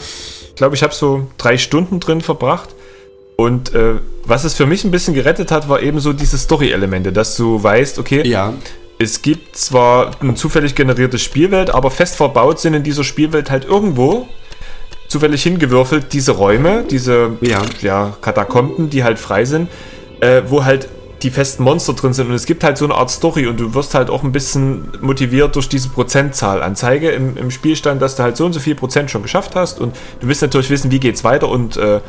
[0.48, 2.70] Ich glaube, ich habe so drei Stunden drin verbracht.
[3.36, 7.12] Und äh, was es für mich ein bisschen gerettet hat, war eben so diese Story-Elemente,
[7.12, 8.54] dass du weißt, okay, Ja.
[9.02, 13.64] Es gibt zwar eine zufällig generierte Spielwelt, aber fest verbaut sind in dieser Spielwelt halt
[13.64, 14.28] irgendwo
[15.08, 17.62] zufällig hingewürfelt diese Räume, diese Ja.
[17.82, 19.68] ja, Katakomben, die halt frei sind,
[20.20, 20.88] äh, wo halt
[21.22, 23.74] die festen Monster drin sind und es gibt halt so eine Art Story und du
[23.74, 28.36] wirst halt auch ein bisschen motiviert durch diese Prozentzahlanzeige im, im Spielstand, dass du halt
[28.36, 31.22] so und so viel Prozent schon geschafft hast und du willst natürlich wissen, wie geht's
[31.22, 32.00] weiter und äh,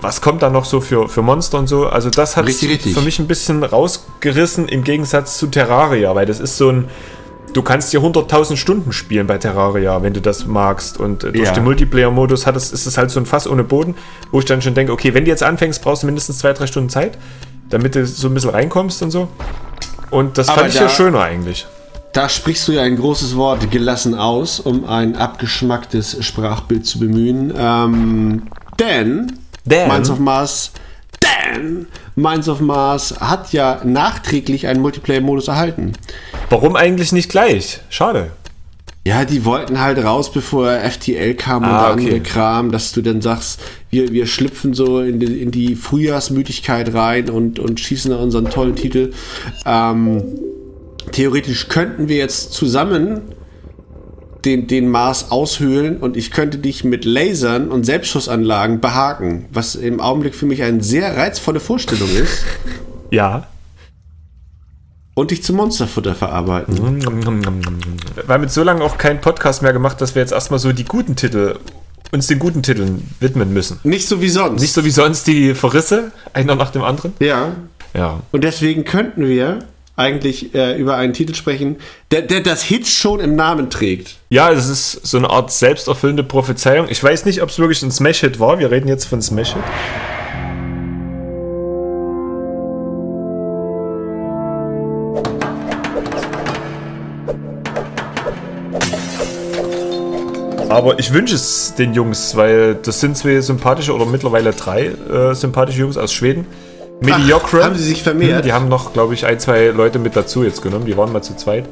[0.00, 1.86] was kommt da noch so für, für Monster und so.
[1.86, 6.56] Also das hat für mich ein bisschen rausgerissen im Gegensatz zu Terraria, weil das ist
[6.56, 6.88] so ein
[7.52, 11.00] Du kannst hier 100.000 Stunden spielen bei Terraria, wenn du das magst.
[11.00, 11.52] Und äh, durch Ja.
[11.52, 13.96] den Multiplayer-Modus hat es, ist es halt so ein Fass ohne Boden,
[14.30, 16.68] wo ich dann schon denke, okay, wenn du jetzt anfängst, brauchst du mindestens zwei, drei
[16.68, 17.18] Stunden Zeit,
[17.68, 19.26] damit du so ein bisschen reinkommst und so.
[20.12, 21.66] Und das Aber fand ich da- ja schöner eigentlich.
[22.12, 27.52] Da sprichst du ja ein großes Wort gelassen aus, um ein abgeschmacktes Sprachbild zu bemühen.
[27.58, 28.42] Ähm,
[28.78, 29.32] denn
[29.64, 29.88] Denn?
[29.88, 30.72] Minds of Mars,
[31.22, 35.92] denn Minds of Mars hat ja nachträglich einen Multiplayer-Modus erhalten.
[36.48, 37.80] Warum eigentlich nicht gleich?
[37.90, 38.30] Schade.
[39.06, 42.20] Ja, die wollten halt raus, bevor FTL kam und Ah, der andere okay.
[42.20, 47.30] Kram, dass du dann sagst, wir, wir schlüpfen so in die, in die Frühjahrsmüdigkeit rein
[47.30, 49.12] und, und schießen unseren tollen Titel.
[49.64, 50.22] Ähm,
[51.12, 53.22] theoretisch könnten wir jetzt zusammen
[54.44, 60.00] den, den Mars aushöhlen und ich könnte dich mit Lasern und Selbstschussanlagen behaken, was im
[60.00, 62.44] Augenblick für mich eine sehr reizvolle Vorstellung ist
[63.10, 63.48] Ja.
[65.14, 66.76] und dich zum Monsterfutter verarbeiten.
[67.02, 70.72] Wir haben jetzt so lange auch keinen Podcast mehr gemacht, dass wir jetzt erstmal so
[70.72, 71.58] die guten Titel,
[72.12, 73.78] uns den guten Titeln widmen müssen.
[73.84, 74.60] Nicht so wie sonst.
[74.60, 77.12] Nicht so wie sonst die Verrisse, einer nach dem anderen.
[77.20, 77.52] ja.
[77.92, 78.20] Ja.
[78.30, 79.58] Und deswegen könnten wir
[79.96, 81.76] eigentlich äh, über einen Titel sprechen,
[82.10, 84.16] der, der das Hit schon im Namen trägt.
[84.30, 86.86] Ja, es ist so eine Art selbsterfüllende Prophezeiung.
[86.88, 88.58] Ich weiß nicht, ob es wirklich ein Smash-Hit war.
[88.58, 89.62] Wir reden jetzt von Smash-Hit.
[100.70, 105.34] Aber ich wünsche es den Jungs, weil das sind zwei sympathische oder mittlerweile drei äh,
[105.34, 106.46] sympathische Jungs aus Schweden.
[107.00, 107.64] Mediocre.
[107.64, 108.44] haben sie sich vermehrt?
[108.44, 110.86] Die haben noch, glaube ich, ein, zwei Leute mit dazu jetzt genommen.
[110.86, 111.64] Die waren mal zu zweit.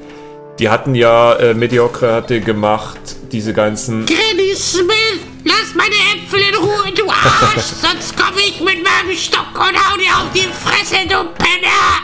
[0.58, 2.98] Die hatten ja, äh, Mediocre hatte gemacht,
[3.30, 4.06] diese ganzen.
[4.06, 9.46] Granny Smith, lass meine Äpfel in Ruhe, du Arsch, sonst komme ich mit meinem Stock
[9.54, 12.02] und hau dir auf die Fresse, du Penner!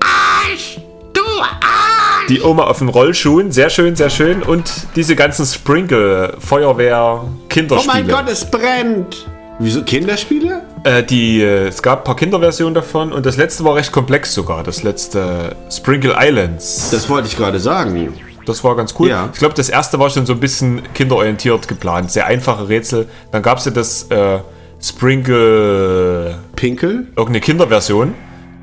[0.00, 0.78] Arsch!
[1.14, 2.26] Du Arsch!
[2.28, 4.42] Die Oma auf den Rollschuhen, sehr schön, sehr schön.
[4.42, 7.94] Und diese ganzen Sprinkle, Feuerwehr, Oh Kinderspiele.
[7.94, 9.26] mein Gott, es brennt!
[9.58, 10.62] Wieso Kinderspiele?
[10.84, 14.34] Äh, die, äh, es gab ein paar Kinderversionen davon und das letzte war recht komplex
[14.34, 14.62] sogar.
[14.62, 16.90] Das letzte Sprinkle Islands.
[16.90, 18.12] Das wollte ich gerade sagen.
[18.44, 19.08] Das war ganz cool.
[19.08, 19.30] Ja.
[19.32, 22.12] Ich glaube, das erste war schon so ein bisschen kinderorientiert geplant.
[22.12, 23.08] Sehr einfache Rätsel.
[23.32, 24.38] Dann gab es ja das äh,
[24.80, 27.06] Sprinkle, Pinkel?
[27.16, 28.14] irgendeine Kinderversion.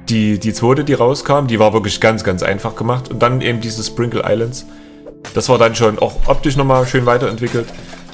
[0.10, 3.10] Die, die zweite, die rauskam, die war wirklich ganz, ganz einfach gemacht.
[3.10, 4.66] Und dann eben diese Sprinkle Islands.
[5.34, 7.68] Das war dann schon auch optisch nochmal schön weiterentwickelt.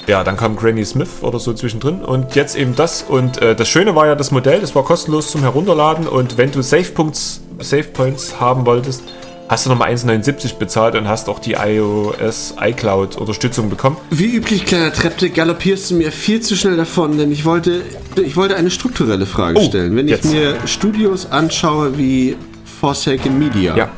[0.09, 3.03] Ja, dann kam Granny Smith oder so zwischendrin und jetzt eben das.
[3.07, 6.51] Und äh, das Schöne war ja das Modell, das war kostenlos zum Herunterladen und wenn
[6.51, 9.03] du Save Points, Save Points haben wolltest,
[9.49, 13.97] hast du nochmal 1,79 bezahlt und hast auch die iOS iCloud Unterstützung bekommen.
[14.09, 17.83] Wie üblich, kleiner Trepte, galoppierst du mir viel zu schnell davon, denn ich wollte,
[18.25, 19.95] ich wollte eine strukturelle Frage Oh, stellen.
[19.95, 20.25] Wenn jetzt.
[20.25, 22.35] ich mir Studios anschaue wie
[22.79, 23.89] Forsaken Media, Ja,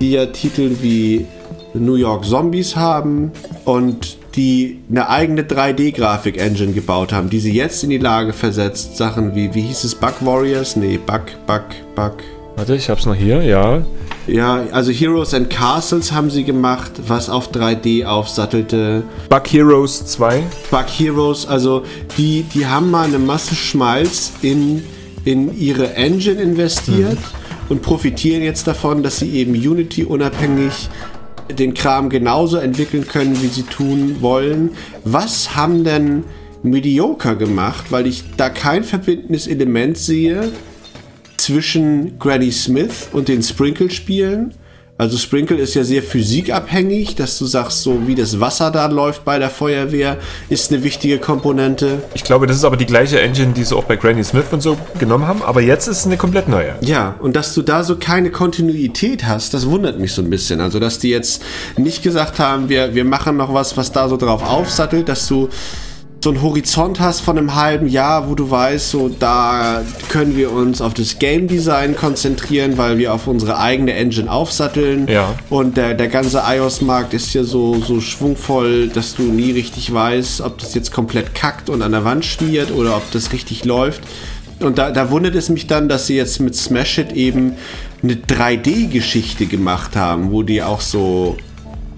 [0.00, 1.26] die ja Titel wie
[1.74, 3.32] New York Zombies haben
[3.66, 9.34] und die eine eigene 3D-Grafik-Engine gebaut haben, die sie jetzt in die Lage versetzt, Sachen
[9.34, 10.76] wie, wie hieß es, Bug Warriors?
[10.76, 12.14] Nee, Bug, Bug, Bug.
[12.56, 13.82] warte, ich hab's noch hier, ja.
[14.26, 19.02] Ja, also Heroes and Castles haben sie gemacht, was auf 3D aufsattelte.
[19.28, 20.42] Bug Heroes 2.
[20.70, 21.82] Bug Heroes, also
[22.16, 24.82] die, die haben mal eine Masse Schmalz in,
[25.26, 27.18] in ihre Engine investiert
[27.68, 30.88] und profitieren jetzt davon, dass sie eben Unity unabhängig
[31.52, 34.70] den Kram genauso entwickeln können, wie sie tun wollen.
[35.04, 36.24] Was haben denn
[36.62, 40.52] Mediocre gemacht, weil ich da kein verbindendes Element sehe
[41.36, 44.54] zwischen Granny Smith und den Sprinkle-Spielen.
[45.00, 49.24] Also Sprinkle ist ja sehr physikabhängig, dass du sagst, so wie das Wasser da läuft
[49.24, 50.18] bei der Feuerwehr,
[50.50, 52.02] ist eine wichtige Komponente.
[52.12, 54.60] Ich glaube, das ist aber die gleiche Engine, die sie auch bei Granny Smith und
[54.60, 56.74] so genommen haben, aber jetzt ist es eine komplett neue.
[56.82, 60.60] Ja, und dass du da so keine Kontinuität hast, das wundert mich so ein bisschen.
[60.60, 61.42] Also, dass die jetzt
[61.78, 65.48] nicht gesagt haben, wir, wir machen noch was, was da so drauf aufsattelt, dass du
[66.22, 70.52] so einen Horizont hast von einem halben Jahr, wo du weißt, so da können wir
[70.52, 75.08] uns auf das Game Design konzentrieren, weil wir auf unsere eigene Engine aufsatteln.
[75.08, 75.34] Ja.
[75.48, 80.42] Und der, der ganze iOS-Markt ist ja so, so schwungvoll, dass du nie richtig weißt,
[80.42, 84.02] ob das jetzt komplett kackt und an der Wand schmiert oder ob das richtig läuft.
[84.60, 87.54] Und da, da wundert es mich dann, dass sie jetzt mit Smash It eben
[88.02, 91.38] eine 3D-Geschichte gemacht haben, wo die auch so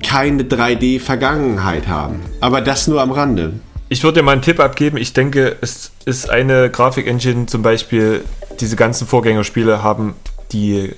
[0.00, 2.20] keine 3D-Vergangenheit haben.
[2.40, 3.54] Aber das nur am Rande.
[3.92, 4.96] Ich würde dir mal einen Tipp abgeben.
[4.96, 8.24] Ich denke, es ist eine Grafik-Engine, zum Beispiel
[8.58, 10.14] diese ganzen Vorgängerspiele haben
[10.50, 10.94] die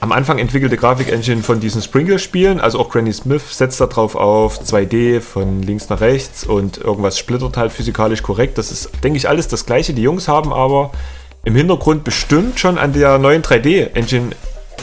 [0.00, 4.60] am Anfang entwickelte Grafik-Engine von diesen Sprinkle-Spielen, also auch Granny Smith setzt da drauf auf
[4.60, 8.58] 2D von links nach rechts und irgendwas splittert halt physikalisch korrekt.
[8.58, 9.94] Das ist, denke ich, alles das gleiche.
[9.94, 10.90] Die Jungs haben aber
[11.44, 14.30] im Hintergrund bestimmt schon an der neuen 3D-Engine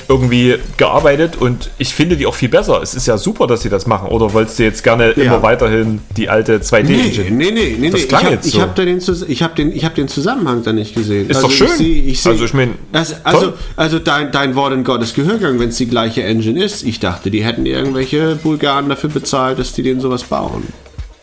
[0.08, 2.82] irgendwie gearbeitet und ich finde die auch viel besser.
[2.82, 4.10] Es ist ja super, dass sie das machen.
[4.10, 7.32] Oder wolltest du jetzt gerne immer weiterhin die alte 2D-Engine?
[7.32, 7.90] Nee, nee, nee, nee.
[7.90, 8.08] Das nee.
[8.08, 8.62] klang ich habe jetzt so.
[8.62, 11.30] hab da den, ich hab den, ich hab den Zusammenhang da nicht gesehen.
[11.30, 11.68] Ist doch schön.
[11.68, 15.14] Ich seh, ich seh, Also ich mein, also, also, also dein, dein Wort in Gottes
[15.14, 16.84] Gehörgang, wenn es die gleiche Engine ist.
[16.84, 20.64] Ich dachte, die hätten irgendwelche Bulgaren dafür bezahlt, dass die denen sowas bauen.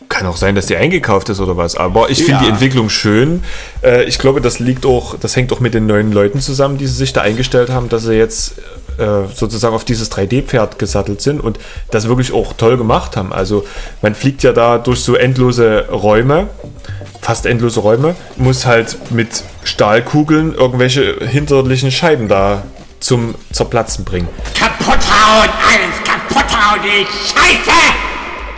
[0.09, 2.41] Kann auch sein, dass die eingekauft ist oder was, aber ich finde Ja.
[2.43, 3.43] die Entwicklung schön.
[3.83, 6.87] Äh, ich glaube, das liegt auch, das hängt auch mit den neuen Leuten zusammen, die
[6.87, 8.55] sie sich da eingestellt haben, dass sie jetzt
[8.97, 11.59] äh, sozusagen auf dieses 3D-Pferd gesattelt sind und
[11.91, 13.33] das wirklich auch toll gemacht haben.
[13.33, 13.65] Also
[14.01, 16.47] man fliegt ja da durch so endlose Räume,
[17.21, 22.63] fast endlose Räume, muss halt mit Stahlkugeln irgendwelche hinterlichen Scheiben da
[23.01, 24.29] zum Zerplatzen bringen.
[24.57, 27.71] Kaputt hauen, alles kaputt hauen, die Scheiße!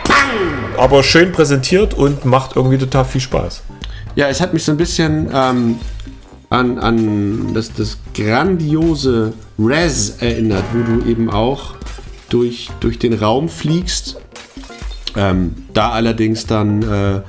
[0.06, 0.67] Bang!
[0.78, 3.62] Aber schön präsentiert und macht irgendwie total viel Spaß.
[4.14, 5.76] Ja, es hat mich so ein bisschen ähm,
[6.50, 11.74] an, an das, das grandiose Res erinnert, wo du eben auch
[12.30, 14.16] durch, durch den Raum fliegst.
[15.16, 17.20] Ähm, da allerdings dann äh,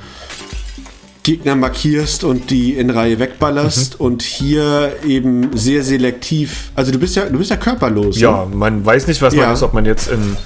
[1.23, 6.71] Gegner markierst und die in Reihe wegballerst und hier eben sehr selektiv.
[6.75, 8.15] Also du bist ja, du bist ja körperlos.
[8.15, 8.21] ne?
[8.21, 9.45] Ja, man weiß nicht, was Ja.
[9.45, 10.37] man ist, ob man jetzt in,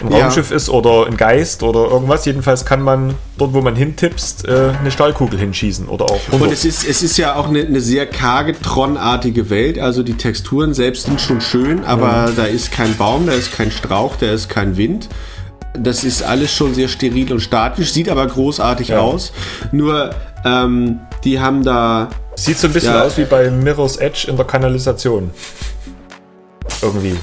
[0.00, 0.24] im Ja.
[0.24, 2.24] Raumschiff ist oder ein Geist oder irgendwas.
[2.24, 6.52] Jedenfalls kann man dort, wo man hintippst, äh, eine Stahlkugel hinschießen oder auch Und 100.
[6.52, 9.78] es ist, es ist ja auch eine, eine sehr karge, Tron-artige Welt.
[9.78, 13.70] Also die Texturen selbst sind schon schön, aber da ist kein Baum, da ist kein
[13.72, 15.08] Strauch, da ist kein Wind.
[15.78, 19.00] Das ist alles schon sehr steril und statisch, sieht aber großartig Ja.
[19.00, 19.32] aus.
[19.72, 20.10] Nur,
[20.44, 22.08] ähm, die haben da.
[22.36, 23.02] Sieht so ein bisschen Ja.
[23.02, 25.30] aus wie bei Mirror's Edge in der Kanalisation.
[26.82, 27.16] Irgendwie.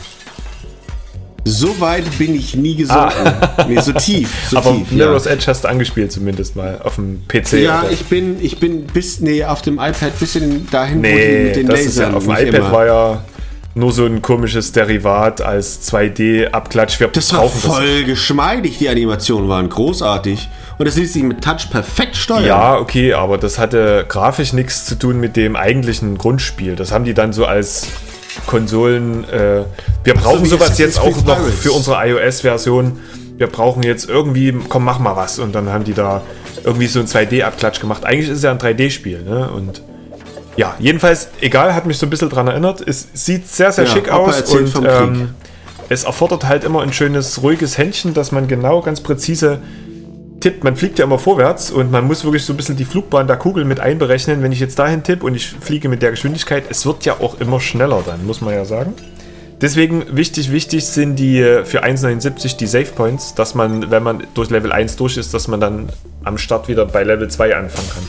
[1.48, 3.34] So weit bin ich nie gesunken.
[3.68, 4.30] Nee, so tief.
[4.50, 4.60] So Ah.
[4.62, 5.32] Aber tief, Mirror's ja.
[5.32, 7.54] Edge hast du angespielt zumindest mal auf dem PC.
[7.54, 7.92] Ja, oder?
[7.92, 11.44] ich bin, ich bin bis, nee, auf dem iPad bis in dahin, wo die Nee,
[11.46, 12.72] mit den das Lasern ist ja, auf dem iPad immer.
[12.72, 13.24] war ja
[13.76, 17.00] nur so ein komisches Derivat als 2D-Abklatsch.
[17.00, 20.48] Wir Das war voll geschmeidig, die Animationen waren großartig.
[20.78, 22.46] Und das ließ sich mit Touch perfekt steuern.
[22.46, 26.76] Ja, okay, aber das hatte grafisch nichts zu tun mit dem eigentlichen Grundspiel.
[26.76, 27.88] Das haben die dann so als
[28.48, 29.24] Konsolen.
[29.30, 29.64] Äh,
[30.04, 33.00] wir brauchen wie sowas jetzt auch noch für unsere iOS-Version.
[33.38, 35.40] Wir brauchen jetzt irgendwie, komm, mach mal was.
[35.40, 36.22] Und dann haben die da
[36.64, 38.06] irgendwie so ein 2D-Abklatsch gemacht.
[38.06, 39.50] Eigentlich ist es ja ein 3D-Spiel, ne?
[39.50, 39.82] Und
[40.58, 42.82] ja, jedenfalls, egal, hat mich so ein bisschen dran erinnert.
[42.88, 45.30] Es sieht sehr, sehr Ja, schick aus und ähm,
[45.90, 49.60] es erfordert halt immer ein schönes, ruhiges Händchen, dass man genau ganz präzise
[50.46, 50.64] tippt.
[50.64, 53.38] Man fliegt ja immer vorwärts und man muss wirklich so ein bisschen die Flugbahn der
[53.38, 54.44] Kugel mit einberechnen.
[54.44, 57.40] Wenn ich jetzt dahin tippe und ich fliege mit der Geschwindigkeit, es wird ja auch
[57.40, 58.94] immer schneller dann, muss man ja sagen.
[59.60, 64.28] Deswegen wichtig, wichtig sind die äh, für 1,79 die Save Points, dass man, wenn man
[64.36, 65.90] durch Level 1 durch ist, dass man dann
[66.24, 68.04] am Start wieder bei Level 2 anfangen kann.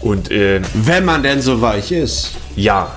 [0.00, 2.36] Und äh, Wenn man denn so weich ist.
[2.54, 2.92] ja,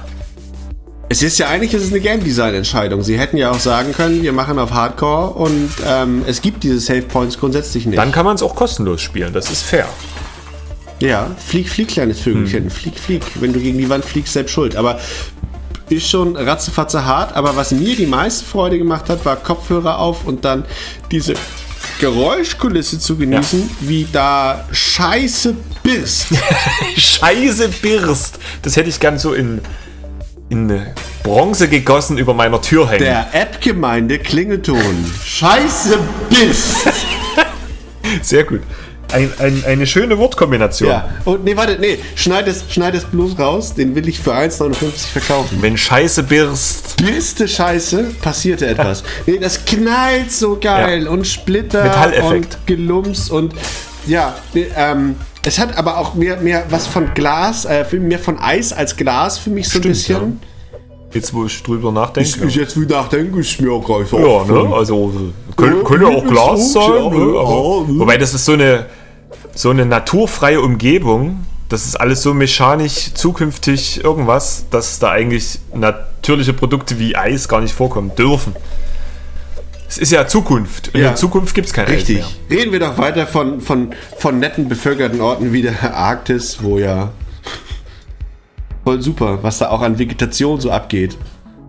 [1.10, 3.02] Es ist ja eigentlich ist es eine Game Design Entscheidung.
[3.02, 6.80] Sie hätten ja auch sagen können, wir machen auf Hardcore und ähm, es gibt diese
[6.80, 7.98] Save Points grundsätzlich nicht.
[7.98, 9.88] dann kann man es auch kostenlos spielen, das ist fair.
[11.00, 12.66] ja, flieg, flieg, kleines Vögelchen.
[12.66, 12.70] Hm.
[12.70, 13.24] Flieg, flieg.
[13.36, 14.76] Wenn du gegen die Wand fliegst, selbst schuld.
[14.76, 15.00] Aber
[15.90, 17.36] ist schon ratzefatze hart.
[17.36, 20.66] Aber was mir die meiste Freude gemacht hat, war Kopfhörer auf und dann
[21.10, 21.36] diese
[22.00, 26.28] Geräuschkulisse zu genießen, wie da Scheiße birst.
[26.98, 28.40] Scheiße Birst!
[28.62, 29.62] Das hätte ich gern so in,
[30.50, 30.82] in
[31.24, 33.04] Bronze gegossen über meiner Tür hängen.
[33.04, 35.12] Der App-Gemeinde Klingelton.
[35.24, 36.88] Scheiße birst.
[38.22, 38.62] Sehr gut.
[39.14, 40.90] Ein, ein, eine schöne Wortkombination.
[40.90, 41.10] Ja.
[41.24, 41.98] Und nee, warte, nee.
[42.16, 43.74] Schneid es, schneid es bloß raus.
[43.74, 45.58] Den will ich für 1,59 verkaufen.
[45.62, 46.98] Wenn Scheiße birst.
[46.98, 49.04] Biste Scheiße, passierte etwas.
[49.26, 51.10] Nee, das knallt so geil Ja.
[51.10, 52.56] und Splitter Metalleffekt.
[52.56, 53.54] und Gelumps und
[54.08, 54.36] ja,
[54.76, 55.16] ähm,
[55.48, 59.38] es hat aber auch mehr, mehr was von Glas, äh, mehr von Eis als Glas
[59.38, 60.40] für mich so ein Stimmt, bisschen.
[61.14, 62.30] Jetzt, wo ich drüber nachdenke.
[62.30, 64.76] Ich, ich jetzt wie nachdenke, ist mir auch gleich ja, ne?
[64.76, 65.14] Also,
[65.56, 66.84] können, können ja auch Glas sein.
[66.84, 67.34] Ja, Ne?
[67.34, 68.88] ja, Aber, wobei, das ist so eine,
[69.56, 71.46] so eine naturfreie Umgebung.
[71.70, 77.62] Das ist alles so mechanisch, zukünftig irgendwas, dass da eigentlich natürliche Produkte wie Eis gar
[77.62, 78.54] nicht vorkommen dürfen.
[79.90, 80.90] Es ist ja Zukunft.
[80.90, 81.08] In Ja.
[81.08, 82.20] der Zukunft gibt es kein Richtig.
[82.24, 82.60] Eis mehr.
[82.60, 87.12] Reden wir doch weiter von, von, von netten, bevölkerten Orten wie der Arktis, wo ja
[88.84, 91.18] voll super, was da auch an Vegetation so abgeht.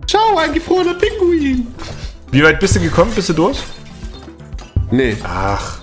[0.07, 1.67] Schau, ein gefrorener Pinguin.
[2.31, 3.11] Wie weit bist du gekommen?
[3.15, 3.57] Bist du durch?
[4.91, 5.79] Nee, Ach.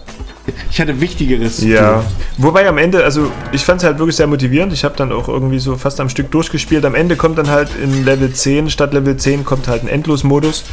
[0.70, 1.62] ich hatte Wichtigeres.
[1.62, 2.05] Ja.
[2.38, 4.72] Wobei am Ende, also ich fand es halt wirklich sehr motivierend.
[4.72, 6.85] Ich habe dann auch irgendwie so fast am Stück durchgespielt.
[6.85, 10.64] Am Ende kommt dann halt in Level 10, statt Level 10 kommt halt ein Endlosmodus.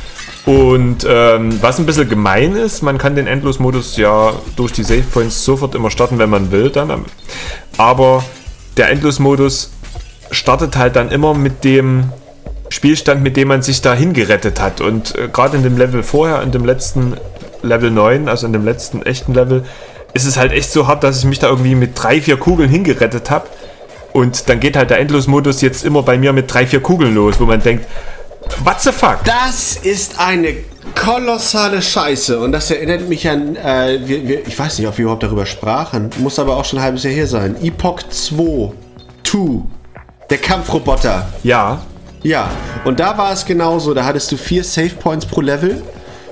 [0.45, 5.03] Und ähm, was ein bisschen gemein ist, man kann den Endlosmodus ja durch die Save
[5.03, 6.69] Points sofort immer starten, wenn man will.
[6.69, 7.05] Dann.
[7.77, 8.25] Aber
[8.75, 9.71] der Endlosmodus
[10.31, 12.11] startet halt dann immer mit dem
[12.69, 14.81] Spielstand, mit dem man sich da hingerettet hat.
[14.81, 17.15] Und äh, gerade in dem Level vorher, in dem letzten
[17.61, 19.63] Level 9, also in dem letzten echten Level,
[20.13, 22.69] ist es halt echt so hart, dass ich mich da irgendwie mit drei, vier Kugeln
[22.69, 23.47] hingerettet habe.
[24.11, 27.39] Und dann geht halt der Endlosmodus jetzt immer bei mir mit drei, vier Kugeln los,
[27.39, 27.85] wo man denkt,
[28.63, 29.19] what the fuck?
[29.25, 30.55] Das ist eine
[30.95, 35.03] kolossale Scheiße und das erinnert mich an, äh, wir, wir, ich weiß nicht, ob wir
[35.03, 37.55] überhaupt darüber sprachen, muss aber auch schon ein halbes Jahr her sein.
[37.61, 38.71] Epoch 2,
[39.23, 39.63] 2,
[40.29, 41.27] der Kampfroboter.
[41.43, 41.81] Ja,
[42.23, 42.49] Ja,
[42.85, 43.93] und da war es genauso.
[43.93, 45.83] Da hattest du vier Save Points pro Level.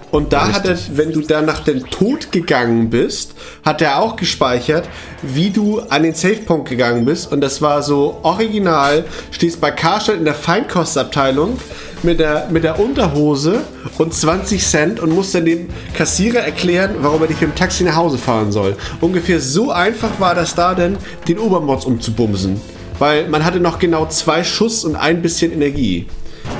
[0.10, 4.18] Und da hat er, wenn du da nach dem Tod gegangen bist, hat er auch
[4.18, 4.88] gespeichert,
[5.22, 7.32] wie du an den Save-Punkt gegangen bist.
[7.32, 9.06] Und das war so original.
[9.32, 11.58] Stehst bei Karstadt in der Feinkostabteilung
[12.04, 13.62] mit der, mit der Unterhose
[13.98, 17.84] und 20 Cent und musst dann dem Kassierer erklären, warum er dich mit dem Taxi
[17.84, 18.76] nach Hause fahren soll.
[19.00, 22.60] Ungefähr so einfach war das da denn, den Obermods umzubumsen.
[23.00, 26.08] Weil man hatte noch genau zwei Schuss und ein bisschen Energie.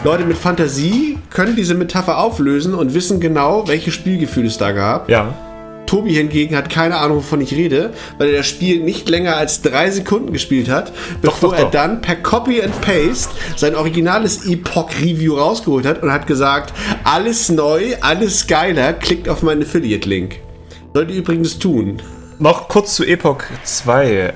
[0.04, 5.10] Leute mit Fantasie können diese Metapher auflösen und wissen genau, welche Spielgefühle es da gab.
[5.10, 5.34] ja.
[5.92, 9.62] Tobi hingegen hat keine Ahnung, wovon ich rede, weil er das Spiel nicht länger als
[9.62, 11.72] drei Sekunden gespielt hat, bevor doch, er doch.
[11.72, 16.72] dann per Copy and Paste sein originales Epoch-Review rausgeholt hat und hat gesagt,
[17.04, 20.38] alles neu, alles geiler, klickt auf meinen Affiliate-Link.
[20.94, 22.02] Sollt ihr übrigens tun.
[22.40, 24.08] Noch kurz zu Epoch 2.
[24.08, 24.32] Äh,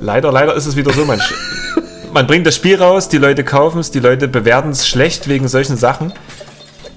[0.00, 1.20] leider, leider ist es wieder so, man,
[2.12, 5.48] man bringt das Spiel raus, die Leute kaufen es, die Leute bewerten es schlecht wegen
[5.48, 6.12] solchen Sachen.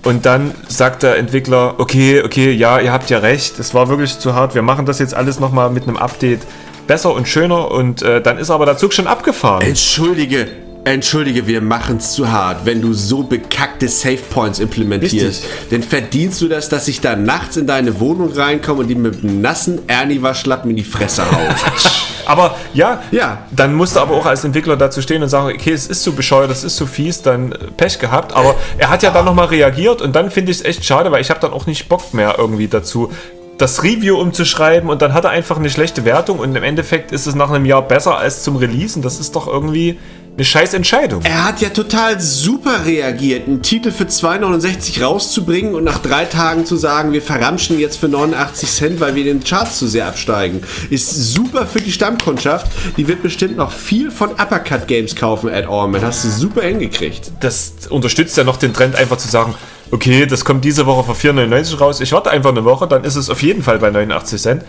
[0.07, 4.17] Und dann sagt der Entwickler, okay, okay, ja, ihr habt ja recht, es war wirklich
[4.19, 6.39] zu hart, wir machen das jetzt alles nochmal mit einem Update
[6.87, 7.69] besser und schöner.
[7.71, 9.63] Und äh, dann ist aber der Zug schon abgefahren.
[9.63, 10.47] Entschuldige,
[10.93, 12.65] entschuldige, wir machen es zu hart.
[12.65, 15.69] Wenn du so bekackte Save Points implementierst, Richtig.
[15.69, 19.23] dann verdienst du das, dass ich da nachts in deine Wohnung reinkomme und die mit
[19.23, 21.55] einem nassen Ernie-Waschlappen in die Fresse haue.
[22.25, 23.45] Aber ja, Ja.
[23.51, 26.11] dann musst du aber auch als Entwickler dazu stehen und sagen, okay, es ist so
[26.11, 28.33] bescheuert, es ist so fies, dann äh, Pech gehabt.
[28.35, 31.21] Aber er hat ja dann nochmal reagiert und dann finde ich es echt schade, weil
[31.21, 33.11] ich habe dann auch nicht Bock mehr irgendwie dazu,
[33.57, 37.25] das Review umzuschreiben und dann hat er einfach eine schlechte Wertung und im Endeffekt ist
[37.27, 39.01] es nach einem Jahr besser als zum Releasen.
[39.01, 39.97] Das ist doch irgendwie
[40.37, 41.23] eine scheiß Entscheidung.
[41.23, 46.63] Er hat ja total super reagiert, einen Titel für 2,69 rauszubringen und nach drei Tagen
[46.63, 50.61] zu sagen, wir verramschen jetzt für 89 Cent, weil wir den Charts zu sehr absteigen.
[50.91, 52.67] Ist super für die Stammkundschaft.
[52.97, 56.03] Die wird bestimmt noch viel von Uppercut Games kaufen, Ed Orman.
[56.03, 57.31] Hast du super hingekriegt.
[57.39, 59.55] das unterstützt ja noch den Trend, einfach zu sagen,
[59.89, 63.15] okay, das kommt diese Woche für 4,99 raus, ich warte einfach eine Woche, dann ist
[63.15, 64.63] es auf jeden Fall bei 89 Cent.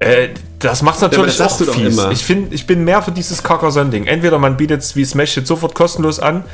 [0.00, 0.28] Äh,
[0.58, 1.98] das macht natürlich das sagst auch fies.
[2.10, 4.06] Ich, find, ich bin mehr für dieses Carcassonne-Ding.
[4.06, 6.44] Entweder man bietet es wie Smash jetzt sofort kostenlos an,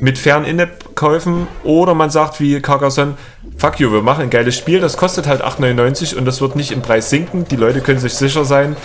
[0.00, 3.14] mit fairen In-App-Käufen, oder man sagt wie Carcassonne,
[3.56, 6.70] fuck you, wir machen ein geiles Spiel, das kostet halt 8,99 und das wird nicht
[6.72, 7.44] im Preis sinken.
[7.48, 8.76] Die Leute können sich sicher sein,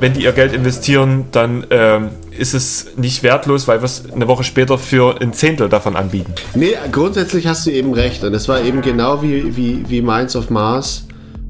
[0.00, 4.28] wenn die ihr Geld investieren, dann ähm, ist es nicht wertlos, weil wir es eine
[4.28, 6.34] Woche später für ein Zehntel davon anbieten.
[6.54, 8.22] Nee, grundsätzlich hast du eben recht.
[8.22, 11.07] Und es war eben genau wie, wie, wie Minds of Mars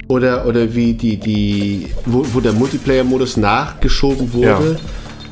[0.09, 4.79] oder, oder wie die, die wo, wo der Multiplayer-Modus nachgeschoben wurde.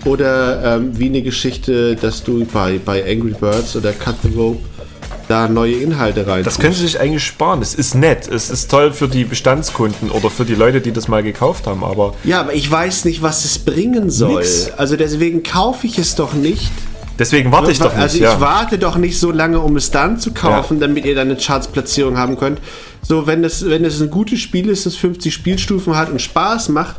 [0.05, 4.61] Oder ähm, wie eine Geschichte, dass du bei, bei Angry Birds oder Cut the Rope
[5.27, 6.45] da neue Inhalte rein.
[6.45, 7.61] Das können sie sich eigentlich sparen.
[7.61, 8.29] Es ist nett.
[8.29, 11.83] Es ist toll für die Bestandskunden oder für die Leute, die das mal gekauft haben.
[11.83, 14.37] Aber ja, aber ich weiß nicht, was es bringen soll.
[14.37, 14.71] Nix.
[14.77, 16.71] Also deswegen kaufe ich es doch nicht.
[17.19, 18.03] Deswegen warte ich doch nicht.
[18.03, 18.41] also ich ja.
[18.41, 22.19] warte doch nicht so lange, um es dann zu kaufen, damit ihr dann eine Charts-Platzierung
[22.19, 22.61] haben könnt.
[23.03, 26.71] So, wenn es, wenn es ein gutes Spiel ist, das 50 Spielstufen hat und Spaß
[26.71, 26.97] macht,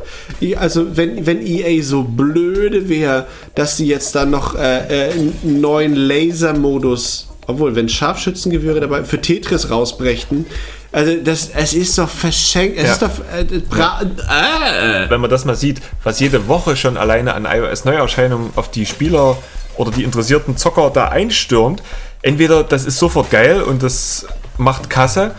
[0.58, 5.60] also wenn, wenn EA so blöde wäre, dass sie jetzt dann noch äh, äh, einen
[5.60, 10.46] neuen Laser-Modus, obwohl, wenn Scharfschützengewehre dabei für Tetris rausbrächten,
[10.90, 12.92] also das, es ist doch verschenkt, es Ja.
[12.92, 15.10] ist doch äh, äh.
[15.10, 19.36] Wenn man das mal sieht, was jede Woche schon alleine an iOS-Neuerscheinungen auf die Spieler
[19.78, 21.82] oder die interessierten Zocker da einstürmt,
[22.22, 24.26] entweder das ist sofort geil und das
[24.58, 25.34] macht Kasse,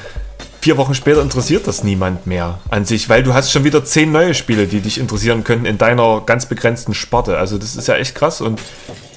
[0.62, 4.12] vier Wochen später interessiert das niemand mehr an sich, weil du hast schon wieder zehn
[4.12, 7.38] neue Spiele, die dich interessieren könnten in deiner ganz begrenzten Sparte.
[7.38, 8.60] Also das ist ja echt krass und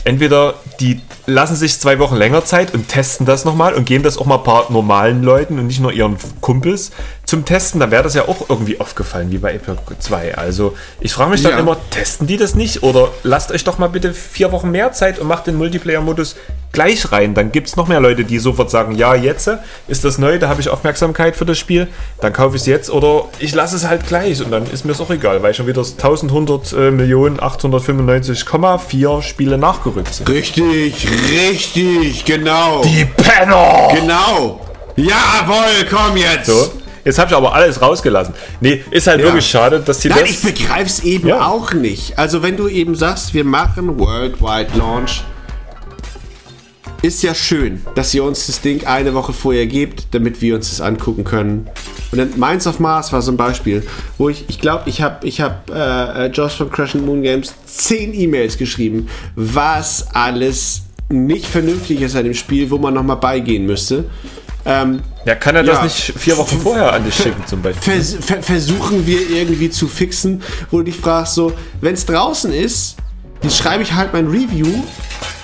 [0.05, 4.19] entweder die lassen sich zwei Wochen länger Zeit und testen das nochmal und geben das
[4.19, 6.91] auch mal ein paar normalen Leuten und nicht nur ihren Kumpels
[7.33, 10.37] zum Testen, dann wäre das ja auch irgendwie aufgefallen, wie bei Epic 2.
[10.37, 11.61] Also ich frage mich dann Ja.
[11.61, 12.83] immer, testen die das nicht?
[12.83, 16.37] Oder lasst euch doch mal bitte vier Wochen mehr Zeit und macht den Multiplayer-Modus
[16.73, 17.33] gleich rein.
[17.33, 19.49] Dann gibt es noch mehr Leute, die sofort sagen, ja, jetzt
[19.89, 21.89] ist das neu, da habe ich Aufmerksamkeit für das Spiel,
[22.21, 24.93] dann kaufe ich es jetzt oder ich lasse es halt gleich und dann ist mir
[24.93, 30.29] es auch egal, weil schon wieder 1100 äh, Millionen 895,4 Spiele nachgerückt sind.
[30.29, 32.83] Richtig, richtig, genau.
[32.83, 33.89] Die Penner!
[33.99, 34.61] Genau.
[34.97, 36.49] Jawohl, komm jetzt.
[36.49, 36.82] So.
[37.05, 38.35] Jetzt habe ich aber alles rausgelassen.
[38.61, 39.27] Nee, ist halt Ja.
[39.27, 40.31] wirklich schade, dass die Nein, das...
[40.31, 41.47] ich begreife es eben Ja.
[41.49, 42.19] auch nicht.
[42.19, 45.23] Also wenn du eben sagst, wir machen Worldwide Launch,
[47.03, 50.71] ist ja schön, dass ihr uns das Ding eine Woche vorher gebt, damit wir uns
[50.71, 51.67] das angucken können.
[52.13, 53.83] Und dann Minds of Mars war so ein Beispiel,
[54.19, 57.23] wo ich, ich glaube, ich habe ich hab, äh, äh, Josh von Crash and Moon
[57.23, 63.17] Games zehn E-Mails geschrieben, was alles nicht vernünftig ist an dem Spiel, wo man nochmal
[63.17, 64.05] beigehen müsste.
[64.65, 65.85] Ähm, ja, kann er das Ja.
[65.85, 67.83] nicht vier Wochen vorher an dich schicken zum Beispiel?
[67.83, 72.53] vers ver versuchen wir irgendwie zu fixen, wo du dich fragst, so, wenn es draußen
[72.53, 72.97] ist,
[73.41, 74.69] dann schreibe ich halt mein Review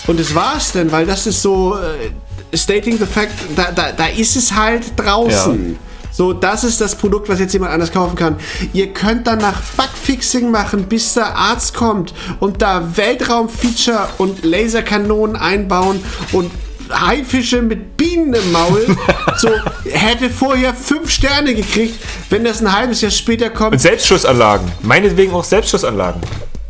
[0.06, 4.06] und das war's denn, weil das ist so äh, stating the fact, da, da, da
[4.06, 5.72] ist es halt draußen.
[5.72, 5.78] Ja.
[6.10, 8.36] So, das ist das Produkt, was jetzt jemand anders kaufen kann.
[8.72, 16.00] Ihr könnt danach Bugfixing machen, bis der Arzt kommt und da Weltraumfeature und Laserkanonen einbauen
[16.32, 16.50] und
[16.90, 18.86] Haifische mit Bienen im Maul.
[19.36, 19.50] so,
[19.90, 21.94] hätte vorher fünf Sterne gekriegt,
[22.30, 23.72] wenn das ein halbes Jahr später kommt.
[23.72, 24.70] Und Selbstschussanlagen.
[24.82, 26.20] Meinetwegen auch Selbstschussanlagen.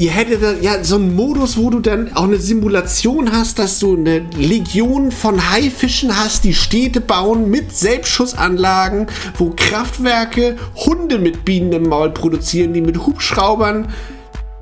[0.01, 3.81] Ihr hättet dann ja so einen Modus, wo du dann auch eine Simulation hast, dass
[3.81, 11.45] du eine Legion von Haifischen hast, die Städte bauen mit Selbstschussanlagen, wo Kraftwerke Hunde mit
[11.45, 13.93] Bienen im Maul produzieren, die mit Hubschraubern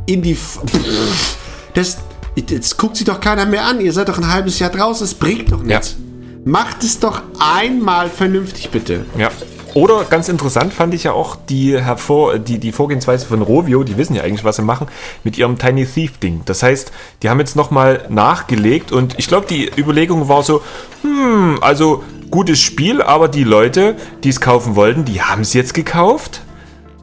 [0.07, 0.35] in die.
[0.35, 1.37] Pff,
[1.75, 1.99] das,
[2.37, 3.81] jetzt guckt sich doch keiner mehr an.
[3.81, 5.97] Ihr seid doch ein halbes Jahr draußen, das bringt doch nichts.
[6.45, 9.05] Macht es doch einmal vernünftig, bitte.
[9.19, 9.31] Ja.
[9.75, 13.99] Oder ganz interessant fand ich ja auch die, hervor, die, die Vorgehensweise von Rovio, die
[13.99, 14.87] wissen ja eigentlich, was sie machen,
[15.23, 16.43] mit ihrem Tiny Thief-Ding.
[16.47, 20.63] Das heißt, die haben jetzt nochmal nachgelegt und ich glaube, die Überlegung war so,
[21.03, 25.75] hm, also gutes Spiel, aber die Leute, die es kaufen wollten, die haben es jetzt
[25.75, 26.41] gekauft.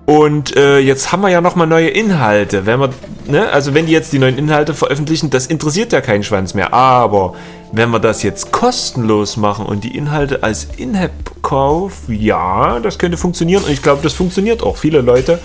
[0.06, 2.66] Und äh, jetzt haben wir ja nochmal neue Inhalte.
[2.66, 2.90] Wenn wir,
[3.26, 6.74] ne, also wenn die jetzt die neuen Inhalte veröffentlichen, das interessiert ja keinen Schwanz mehr.
[6.74, 7.36] Aber
[7.72, 13.64] wenn wir das jetzt kostenlos machen und die Inhalte als In-App-Kauf, ja, das könnte funktionieren.
[13.64, 14.76] Und ich glaube, das funktioniert auch.
[14.76, 15.40] Viele Leute,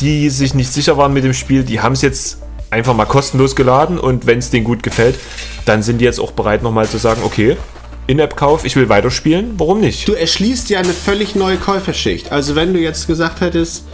[0.00, 2.38] die sich nicht sicher waren mit dem Spiel, die haben es jetzt
[2.70, 5.18] einfach mal kostenlos geladen und wenn es denen gut gefällt,
[5.66, 7.58] dann sind die jetzt auch bereit nochmal zu sagen, okay,
[8.06, 10.08] in-App-Kauf, ich will weiterspielen, warum nicht?
[10.08, 12.32] Du erschließt ja eine völlig neue Käuferschicht.
[12.32, 13.84] Also wenn du jetzt gesagt hättest,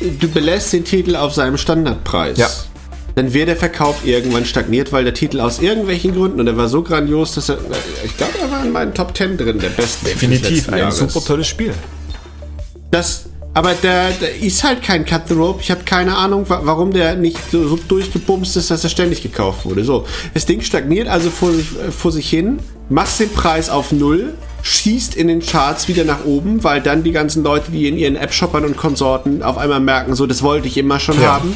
[0.00, 2.48] du belässt den Titel auf seinem Standardpreis, Ja.
[3.14, 6.68] dann wäre der Verkauf irgendwann stagniert, weil der Titel aus irgendwelchen Gründen, und er war
[6.68, 7.58] so grandios, dass er,
[8.04, 10.04] ich glaube, er war in meinen Top 10 drin, der besten.
[10.04, 10.98] des Definitiv letzten ein Jahres.
[10.98, 11.74] super tolles Spiel.
[12.90, 13.24] Das,
[13.54, 15.60] aber der, der ist halt kein Cut the Rope.
[15.62, 19.22] Ich habe keine Ahnung, wa- warum der nicht so, so durchgebumst ist, dass er ständig
[19.22, 19.84] gekauft wurde.
[19.84, 24.34] So, das Ding stagniert also vor sich, vor sich hin, machst den Preis auf Null,
[24.62, 28.16] schießt in den Charts wieder nach oben, weil dann die ganzen Leute, die in ihren
[28.16, 31.34] App-Shoppern und Konsorten auf einmal merken, so, das wollte ich immer schon Ja.
[31.34, 31.54] haben.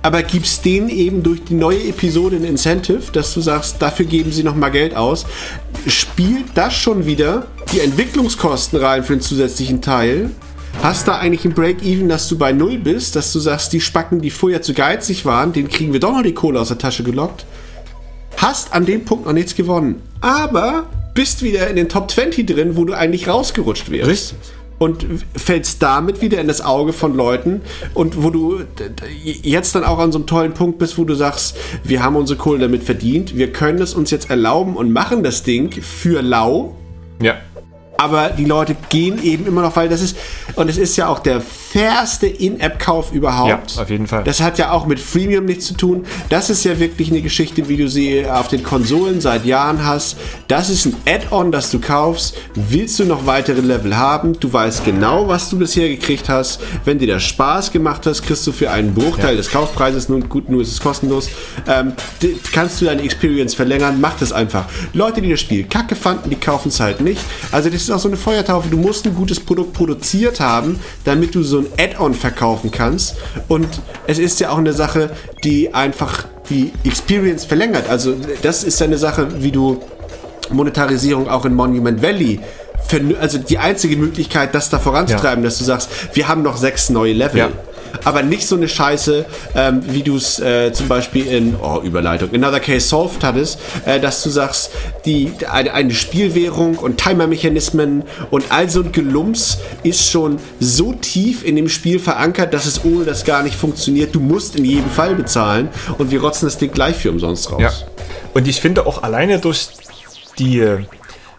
[0.00, 4.30] Aber gibst denen eben durch die neue Episode ein Incentive, dass du sagst, dafür geben
[4.30, 5.26] sie nochmal Geld aus.
[5.88, 10.30] Spielt das schon wieder die Entwicklungskosten rein für den zusätzlichen Teil?
[10.82, 14.20] Hast da eigentlich ein Break-Even, dass du bei Null bist, dass du sagst, die Spacken,
[14.20, 17.02] die vorher zu geizig waren, denen kriegen wir doch noch die Kohle aus der Tasche
[17.02, 17.46] gelockt?
[18.36, 20.00] Hast an dem Punkt noch nichts gewonnen.
[20.20, 24.38] Aber bist wieder in den Top 20 drin, wo du eigentlich rausgerutscht wärst Richtig.
[24.78, 25.04] und
[25.34, 27.62] fällst damit wieder in das Auge von Leuten
[27.94, 28.60] und wo du
[29.42, 32.38] jetzt dann auch an so einem tollen Punkt bist, wo du sagst, wir haben unsere
[32.38, 36.76] Kohle damit verdient, wir können es uns jetzt erlauben und machen das Ding für lau,
[37.20, 37.34] Ja.
[37.98, 40.16] Aber die Leute gehen eben immer noch, weil das ist,
[40.54, 41.42] und es ist ja auch der
[41.72, 43.74] fairste In-App-Kauf überhaupt.
[43.76, 44.24] Ja, auf jeden Fall.
[44.24, 46.04] Das hat ja auch mit Freemium nichts zu tun.
[46.30, 50.16] Das ist ja wirklich eine Geschichte, wie du sie auf den Konsolen seit Jahren hast.
[50.48, 52.36] Das ist ein Add-on, das du kaufst.
[52.54, 54.38] Willst du noch weitere Level haben?
[54.40, 56.60] Du weißt genau, was du bisher gekriegt hast.
[56.84, 59.36] Wenn dir das Spaß gemacht hast, kriegst du für einen Bruchteil Ja.
[59.36, 61.28] des Kaufpreises, nun gut, nur ist es kostenlos,
[61.66, 61.92] ähm,
[62.52, 63.98] kannst du deine Experience verlängern.
[64.00, 64.64] Mach das einfach.
[64.94, 67.20] Leute, die das Spiel kacke fanden, die kaufen es halt nicht.
[67.52, 68.68] Also das ist auch so eine Feuertaufe.
[68.68, 73.16] Du musst ein gutes Produkt produziert haben, damit du so ein Add-on verkaufen kannst.
[73.48, 73.68] Und
[74.06, 75.10] es ist ja auch eine Sache,
[75.44, 77.88] die einfach die Experience verlängert.
[77.88, 79.80] Also das ist ja eine Sache, wie du
[80.50, 82.40] Monetarisierung auch in Monument Valley
[83.20, 87.12] also die einzige Möglichkeit, das da voranzutreiben, dass du sagst, wir haben noch sechs neue
[87.12, 87.38] Level.
[87.38, 87.48] Ja.
[88.04, 92.30] Aber nicht so eine Scheiße, ähm, wie du es äh, zum Beispiel in, oh, Überleitung,
[92.30, 94.70] in Another Case Solved hattest, äh, dass du sagst,
[95.04, 101.44] die, eine, eine Spielwährung und Timer-Mechanismen und all so ein Gelumps ist schon so tief
[101.44, 104.14] in dem Spiel verankert, dass es ohne das gar nicht funktioniert.
[104.14, 105.68] Du musst in jedem Fall bezahlen
[105.98, 107.60] und wir rotzen das Ding gleich für umsonst raus.
[107.60, 107.72] Ja.
[108.34, 109.68] Und ich finde auch alleine durch
[110.38, 110.84] die äh,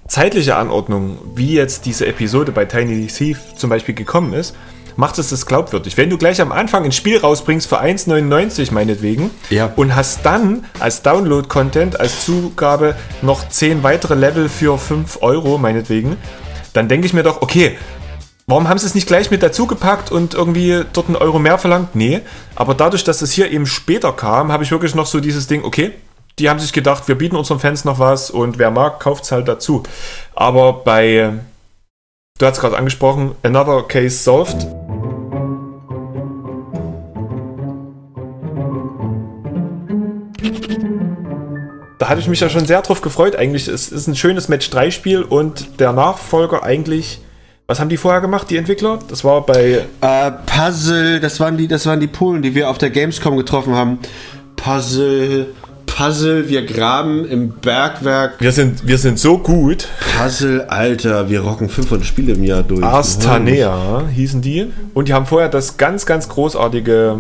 [0.08, 4.56] zeitliche Anordnung, wie jetzt diese Episode bei Tiny Thief zum Beispiel gekommen ist,
[5.00, 5.96] macht es das glaubwürdig.
[5.96, 9.72] Wenn du gleich am Anfang ein Spiel rausbringst für 1,99 meinetwegen Ja.
[9.78, 16.18] und hast dann als Download-Content, als Zugabe noch 10 weitere Level für 5 Euro meinetwegen,
[16.74, 17.78] dann denke ich mir doch, okay,
[18.46, 21.60] Warum haben sie es nicht gleich mit dazu gepackt und irgendwie dort einen Euro mehr
[21.60, 21.96] verlangt?
[21.96, 22.22] Nee,
[22.56, 25.64] aber dadurch, dass es hier eben später kam, habe ich wirklich noch so dieses Ding,
[25.64, 25.92] okay,
[26.40, 29.32] die haben sich gedacht, wir bieten unseren Fans noch was und wer mag, kauft es
[29.32, 29.84] halt dazu.
[30.34, 31.32] Aber bei,
[32.40, 34.66] du hast gerade angesprochen, Another Case Solved.
[42.00, 43.36] Da hatte ich mich ja schon sehr drauf gefreut.
[43.36, 47.20] Eigentlich ist es ein schönes Match-3-Spiel und der Nachfolger eigentlich.
[47.68, 49.00] Was haben die vorher gemacht, die Entwickler?
[49.10, 52.78] Das war bei Äh, Puzzle, das waren die, das waren die Polen, die wir auf
[52.78, 54.00] der Gamescom getroffen haben.
[54.56, 55.48] Puzzle,
[55.86, 58.36] Puzzle, wir graben im Bergwerk.
[58.40, 59.88] Wir sind, wir sind so gut.
[60.18, 62.82] Puzzle, Alter, wir rocken 500 Spiele im Jahr durch.
[62.82, 64.68] Astanea hießen die.
[64.94, 67.18] Und die haben vorher das ganz, ganz großartige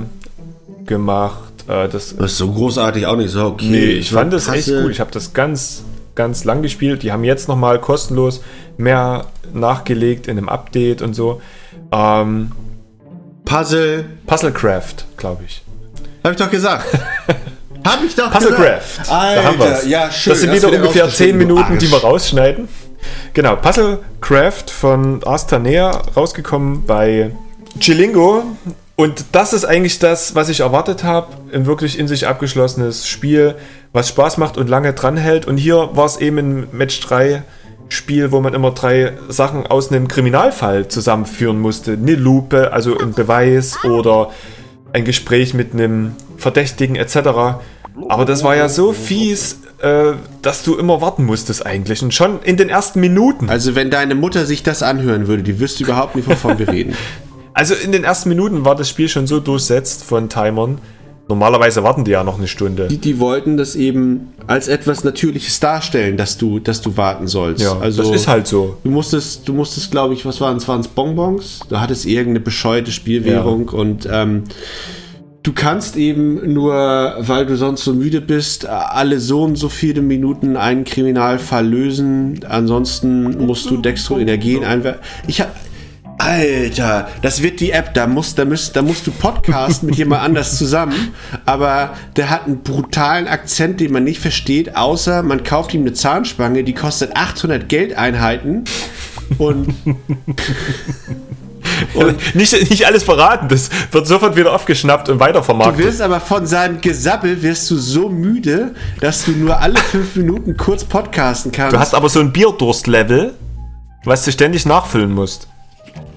[0.86, 1.49] gemacht.
[1.70, 3.46] Äh, das, Das ist so großartig auch nicht so.
[3.46, 4.92] Okay, nee, ich fand das echt gut.
[4.92, 5.84] Ich habe das ganz,
[6.16, 7.04] ganz lang gespielt.
[7.04, 8.42] Die haben jetzt nochmal kostenlos
[8.78, 11.42] mehr nachgelegt in einem Update und so.
[11.92, 12.52] Ähm,
[13.46, 15.62] Puzzle, Puzzlecraft, glaube ich.
[16.24, 16.86] hab ich doch gesagt.
[17.86, 18.98] hab ich doch Puzzlecraft.
[18.98, 19.12] gesagt.
[19.12, 19.88] Alter, da haben wir's.
[19.88, 20.32] ja, schön.
[20.32, 22.68] Das sind wieder ungefähr rausgeschnitten, 10 du Minuten, die wir rausschneiden.
[23.34, 27.32] Genau, Puzzlecraft von Astanea, rausgekommen bei
[27.80, 28.44] Chilingo.
[29.00, 31.28] Und das ist eigentlich das, was ich erwartet habe.
[31.54, 33.56] Ein wirklich in sich abgeschlossenes Spiel,
[33.94, 35.48] was Spaß macht und lange dranhält.
[35.48, 37.44] Und hier war es eben ein Match 3
[37.88, 41.94] Spiel, wo man immer drei Sachen aus einem Kriminalfall zusammenführen musste.
[41.94, 44.32] Eine Lupe, also ein Beweis oder
[44.92, 47.16] ein Gespräch mit einem Verdächtigen etc.
[48.10, 52.04] Aber das war ja so fies, äh, dass du immer warten musstest eigentlich.
[52.04, 53.50] Und schon in den ersten Minuten.
[53.50, 56.98] Also wenn deine Mutter sich das anhören würde, die wüsste überhaupt nicht, wovon wir reden.
[57.60, 60.78] Also in den ersten Minuten war das Spiel schon so durchsetzt von Timern.
[61.28, 62.88] Normalerweise warten die ja noch eine Stunde.
[62.88, 67.62] Die, die wollten das eben als etwas Natürliches darstellen, dass du, dass du warten sollst.
[67.62, 68.78] Ja, also, das ist halt so.
[68.86, 70.70] Du musstest, du musstest, glaube ich, was waren es?
[70.70, 71.60] Waren es Bonbons?
[71.68, 74.46] Du hattest irgendeine bescheuerte Spielwährung und ähm,
[75.44, 76.74] du kannst eben nur,
[77.20, 82.40] weil du sonst so müde bist, alle so und so viele Minuten einen Kriminalfall lösen.
[82.48, 85.02] Ansonsten musst du Dextro-Energien einwerfen.
[85.28, 85.52] Ich habe
[86.20, 90.22] Alter, das wird die App, da musst, da musst, da musst du podcasten mit jemand
[90.22, 91.14] anders zusammen,
[91.46, 95.94] aber der hat einen brutalen Akzent, den man nicht versteht, außer man kauft ihm eine
[95.94, 98.66] Zahnspange, die kostet 800 Geldeinheiten
[99.38, 99.74] und
[101.94, 105.86] Und nicht, nicht alles verraten, das wird sofort wieder aufgeschnappt und du weitervermarktet.
[105.86, 110.58] wirst aber von seinem Gesabbel wirst du so müde, dass du nur alle fünf Minuten
[110.58, 111.74] kurz podcasten kannst.
[111.74, 113.34] Du hast aber so ein Bierdurst-Level,
[114.04, 115.48] was du ständig nachfüllen musst.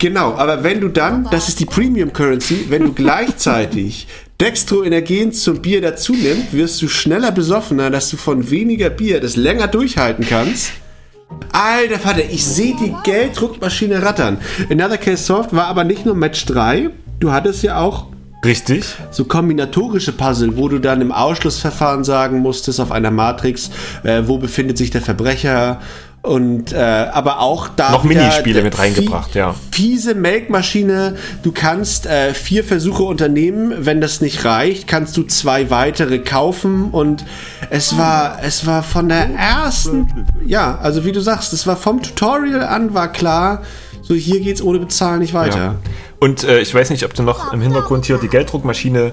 [0.03, 4.09] Genau, aber wenn du dann, das ist die Premium Currency, wenn du gleichzeitig
[4.41, 9.37] Dextro-Energien zum Bier dazu nimmst, wirst du schneller besoffener, dass du von weniger Bier das
[9.37, 10.73] länger durchhalten kannst.
[11.53, 14.39] Alter Vater, ich sehe die Gelddruckmaschine rattern.
[14.69, 16.91] Another Case Soft war aber nicht nur Match 3,
[17.21, 18.07] du hattest ja auch
[18.45, 18.85] Richtig?
[19.13, 23.71] so kombinatorische Puzzle, wo du dann im Ausschlussverfahren sagen musstest auf einer Matrix,
[24.03, 25.81] äh, wo befindet sich der Verbrecher
[26.23, 29.57] und äh, aber auch da Noch Minispiele mit reingebracht, ja.
[29.73, 31.16] Fiese Melkmaschine.
[31.43, 36.91] Du kannst äh, vier Versuche unternehmen, wenn das nicht reicht, kannst du zwei weitere kaufen
[36.91, 37.25] und
[37.70, 42.03] es war es war von der ersten ja, also wie du sagst, es war vom
[42.03, 43.62] Tutorial an war klar,
[44.01, 45.59] so hier geht's ohne bezahlen nicht weiter.
[45.59, 45.75] Ja.
[46.20, 49.12] Und äh, ich weiß nicht, ob du noch im Hintergrund hier die Gelddruckmaschine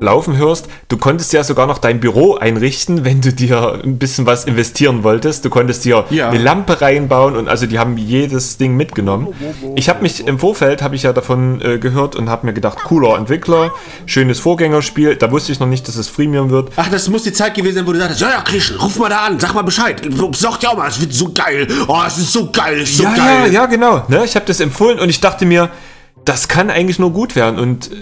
[0.00, 0.66] laufen hörst.
[0.88, 5.04] Du konntest ja sogar noch dein Büro einrichten, wenn du dir ein bisschen was investieren
[5.04, 5.44] wolltest.
[5.44, 6.30] Du konntest dir Ja.
[6.30, 9.28] eine Lampe reinbauen und also die haben jedes Ding mitgenommen.
[9.76, 12.78] Ich habe mich im Vorfeld habe ich ja davon äh, gehört und habe mir gedacht,
[12.84, 13.72] cooler Entwickler,
[14.06, 15.16] schönes Vorgängerspiel.
[15.16, 16.70] Da wusste ich noch nicht, dass es Freemium wird.
[16.76, 19.10] Ach, das muss die Zeit gewesen sein, wo du sagtest, ja, ja, Christian, ruf mal
[19.10, 20.00] da an, sag mal Bescheid.
[20.34, 21.66] Sag dir auch mal, es wird so geil.
[21.88, 23.46] Oh, es ist so geil, ist so ja, geil.
[23.46, 24.02] ja, ja, genau.
[24.08, 25.68] Ne, ich habe das empfohlen und ich dachte mir,
[26.24, 27.58] das kann eigentlich nur gut werden.
[27.58, 27.96] Und äh,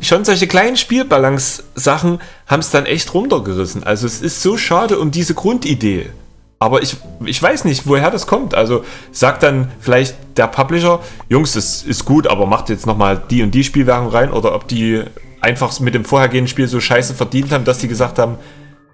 [0.00, 3.84] schon solche kleinen Spielbalance-Sachen haben es dann echt runtergerissen.
[3.84, 6.10] Also es ist so schade um diese Grundidee.
[6.58, 8.54] Aber ich, ich weiß nicht, woher das kommt.
[8.54, 13.42] Also sagt dann vielleicht der Publisher, Jungs, das ist gut, aber macht jetzt nochmal die
[13.42, 14.30] und die Spielwährung rein.
[14.30, 15.02] Oder ob die
[15.40, 18.38] einfach mit dem vorhergehenden Spiel so scheiße verdient haben, dass die gesagt haben,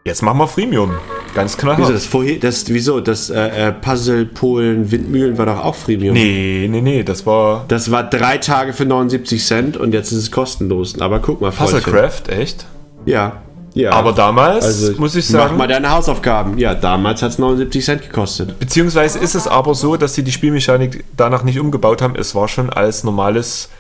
[0.05, 0.93] jetzt machen wir Freemium.
[1.35, 1.95] Ganz Wieso, knallhart.
[1.95, 6.15] das vorher, das, wieso, das äh, äh, Puzzle Polen Windmühlen war doch auch Freemium.
[6.15, 10.19] Nee, nee, nee, das war Das war drei Tage für 79 Cent und jetzt ist
[10.19, 11.01] es kostenlos.
[11.01, 11.81] Aber guck mal, Freundchen.
[11.81, 12.67] Puzzlecraft, echt?
[13.07, 13.43] Ja,
[13.75, 13.93] ja.
[13.93, 16.59] Aber damals, also, muss ich Mach sagen, mal deine Hausaufgaben.
[16.59, 18.59] Ja, damals hat es 79 Cent gekostet.
[18.59, 22.15] beziehungsweise ist es aber so, dass sie die Spielmechanik danach nicht umgebaut haben.
[22.15, 23.71] Es war schon als normales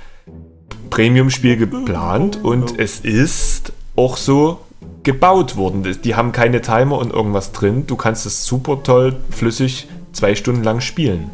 [0.90, 4.60] Premium-Spiel geplant und es ist auch so
[5.02, 5.98] gebaut worden.
[6.02, 7.86] Die haben keine Timer und irgendwas drin.
[7.86, 11.30] Du kannst es super toll, flüssig, zwei Stunden lang spielen.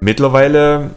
[0.00, 0.90] Mittlerweile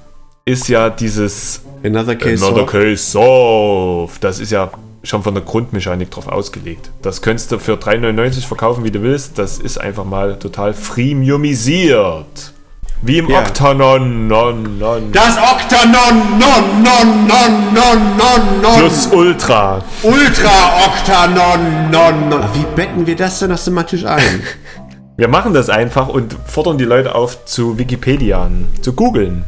[0.45, 2.65] ist ja dieses Another Case Another.
[2.65, 4.23] Case Soft.
[4.23, 4.71] Das ist ja
[5.03, 6.91] schon von der Grundmechanik drauf ausgelegt.
[7.01, 9.37] Das könntest du für 3,99 verkaufen, wie du willst.
[9.37, 12.53] Das ist einfach mal total freemiumisiert.
[13.01, 13.39] Wie im Ja.
[13.41, 14.27] Octanon.
[14.27, 15.11] Non, non.
[15.11, 18.79] Das Octanon, non, non, non, non, non, non.
[18.79, 19.83] Plus Ultra.
[20.03, 20.49] Ultra
[20.85, 22.41] Octanon, non, non.
[22.53, 24.41] Wie betten wir das denn aus dem Tisch ein?
[25.17, 29.45] Wir machen das einfach und fordern die Leute auf, zu Wikipedia an, zu googeln.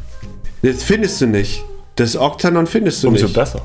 [0.63, 1.63] Das findest du nicht.
[1.95, 3.35] Das Octanon findest du Umso nicht.
[3.35, 3.61] besser.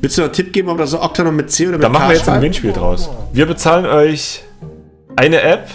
[0.00, 1.90] Willst du noch einen Tipp geben, ob das so Octanon mit C oder mit Da
[1.90, 2.36] machen K wir jetzt ein?
[2.36, 3.10] Gewinnspiel draus.
[3.32, 4.42] Wir bezahlen euch
[5.16, 5.68] eine App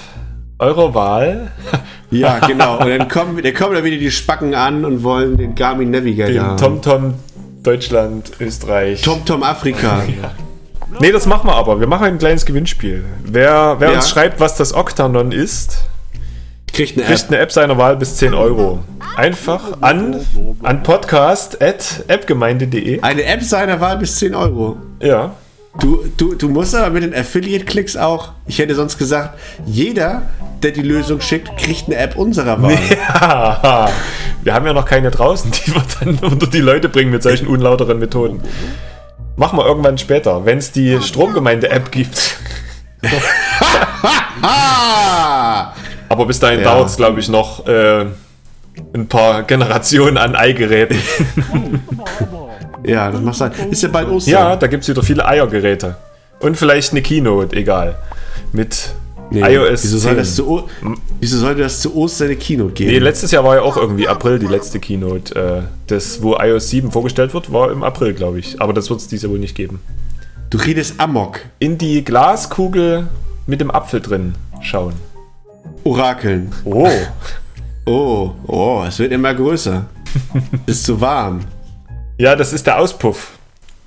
[0.58, 1.52] eurer Wahl.
[2.20, 2.80] Ja, genau.
[2.80, 6.50] Und dann kommen, dann kommen da wieder die Spacken an und wollen den Garmin Navigator
[6.50, 6.58] Den.
[6.58, 7.14] TomTom
[7.64, 9.02] Deutschland, Österreich.
[9.02, 10.02] TomTom Afrika.
[11.00, 11.80] Nee, das machen wir aber.
[11.80, 13.04] Wir machen ein kleines Gewinnspiel.
[13.24, 13.96] Wer, wer Ja.
[13.96, 15.80] uns schreibt, was das Octanon ist,
[16.72, 17.30] Kriegt eine kriegt App.
[17.32, 18.84] eine App seiner Wahl bis 10 Euro.
[19.16, 20.20] Einfach an,
[20.62, 23.02] an podcast.appgemeinde.de.
[23.02, 24.78] Eine App seiner Wahl bis 10 Euro.
[25.02, 25.32] Ja.
[25.80, 30.22] Du, du, du musst aber mit den Affiliate-Klicks auch, ich hätte sonst gesagt, jeder,
[30.62, 32.78] der die Lösung schickt, kriegt eine App unserer Wahl.
[33.08, 33.90] Haha.
[34.44, 37.48] wir haben ja noch keine draußen, die wir dann unter die Leute bringen mit solchen
[37.48, 38.42] unlauteren Methoden.
[39.36, 42.38] Machen wir irgendwann später, wenn es die Stromgemeinde-App gibt.
[46.10, 46.66] Aber bis dahin Ja.
[46.76, 48.06] dauert es, glaube ich, noch äh,
[48.94, 50.98] ein paar Generationen an Eigeräten.
[52.86, 53.52] Ja, das macht sein.
[53.72, 54.32] Ist ja bald Ostern.
[54.34, 55.96] Ja, da gibt es wieder viele Eiergeräte.
[56.40, 57.96] Und vielleicht eine Keynote, egal.
[58.52, 58.94] Mit
[59.32, 60.18] Nee, iOS wieso, soll 10.
[60.18, 60.64] das zu,
[61.20, 62.92] wieso sollte das zu Ostern eine Keynote geben?
[62.92, 65.34] Nee, letztes Jahr war ja auch irgendwie April die letzte Keynote.
[65.36, 68.62] Äh, das, wo iOS 7 vorgestellt wird, war im April, glaube ich.
[68.62, 69.80] Aber das wird es dieses Jahr wohl nicht geben.
[70.52, 71.40] du redest Amok.
[71.58, 73.08] In die Glaskugel
[73.48, 74.94] mit dem Apfel drin schauen.
[75.84, 76.52] Orakeln.
[76.66, 76.88] Oh.
[77.86, 79.86] Oh, oh, es wird immer größer.
[80.68, 81.40] Ist zu warm.
[82.18, 83.32] Ja, das ist der Auspuff.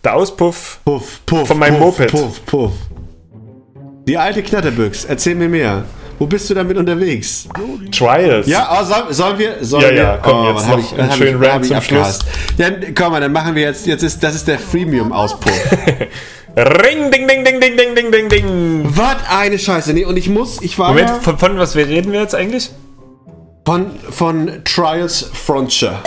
[0.05, 0.79] Der Auspuff.
[0.85, 1.49] Puff, puff.
[1.49, 2.11] Von meinem puff, Moped.
[2.11, 2.73] Puff, puff.
[4.07, 5.85] Die alte Knatterbüchs, erzähl mir mehr.
[6.19, 7.47] Wo bist du damit unterwegs?
[7.93, 8.47] Trials.
[8.47, 9.57] Ja, oh, sollen, sollen wir.
[9.61, 12.25] Sollen Ja, wir, ja, komm, oh, jetzt noch ich- einen schönen ich- Rant zum abgehasst.
[12.57, 13.87] Dann komm mal, dann machen wir jetzt.
[13.87, 15.53] Jetzt ist das ist der Freemium-Auspuff.
[16.57, 18.83] Ring, ding, ding, ding, ding, ding, ding, ding, ding.
[18.87, 19.93] was eine Scheiße.
[19.93, 22.71] Nee, und ich muss, ich war Moment, von, von was wir reden wir jetzt eigentlich?
[23.67, 25.99] von, von Trials Frontier.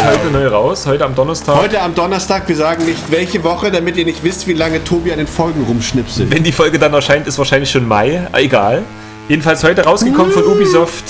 [0.00, 1.56] Kommt heute neu raus, heute am Donnerstag.
[1.56, 5.12] Heute am Donnerstag, wir sagen nicht welche Woche, damit ihr nicht wisst, wie lange Tobi
[5.12, 6.30] an den Folgen rumschnipselt.
[6.30, 8.26] Wenn die Folge dann erscheint, ist wahrscheinlich schon Mai.
[8.32, 8.82] Egal.
[9.28, 11.04] Jedenfalls heute rausgekommen von Ubisoft.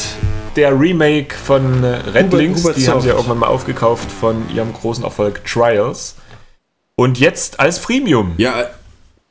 [0.57, 2.65] Der Remake von äh, Red Links.
[2.65, 6.17] Die haben sie ja irgendwann mal aufgekauft von ihrem großen Erfolg Trials.
[6.97, 8.33] Und jetzt als Freemium.
[8.39, 8.71] Ja,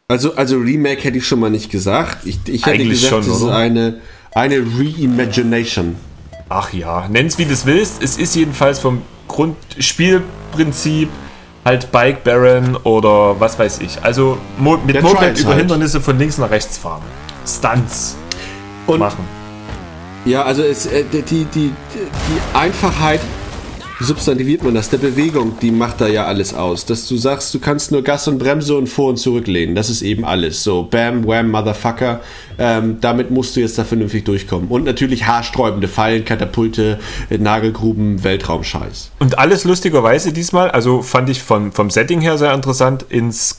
[0.08, 2.26] also, also Remake hätte ich schon mal nicht gesagt.
[2.26, 4.00] Ich, ich hätte Eigentlich gesagt, schon, das ist eine,
[4.34, 5.98] eine Reimagination.
[6.50, 8.02] Ach ja, nenn's wie du es willst.
[8.02, 11.10] Es ist jedenfalls vom Grundspielprinzip
[11.64, 14.02] halt Bike Baron oder was weiß ich.
[14.02, 15.60] Also Mo mit Der Moped über halt.
[15.60, 17.04] Hindernisse von links nach rechts fahren.
[17.46, 18.18] Stunts
[18.88, 19.24] Und machen.
[20.26, 21.72] ja, also es, äh, die, die, die,
[22.54, 23.22] Einfachheit,
[24.00, 24.90] substantiviert man das?
[24.90, 26.86] Der Bewegung, die macht da ja alles aus.
[26.86, 29.76] Dass du sagst, du kannst nur Gas und Bremse und vor und zurücklehnen.
[29.76, 30.64] Das ist eben alles.
[30.64, 32.22] So, bam, wham, motherfucker.
[32.58, 34.70] Ähm, damit musst du jetzt da vernünftig durchkommen.
[34.70, 39.12] Und natürlich haarsträubende Fallen, Katapulte, äh, Nagelgruben, Weltraumscheiß.
[39.20, 43.58] Und alles lustigerweise diesmal, also fand ich vom, vom Setting her sehr interessant, ins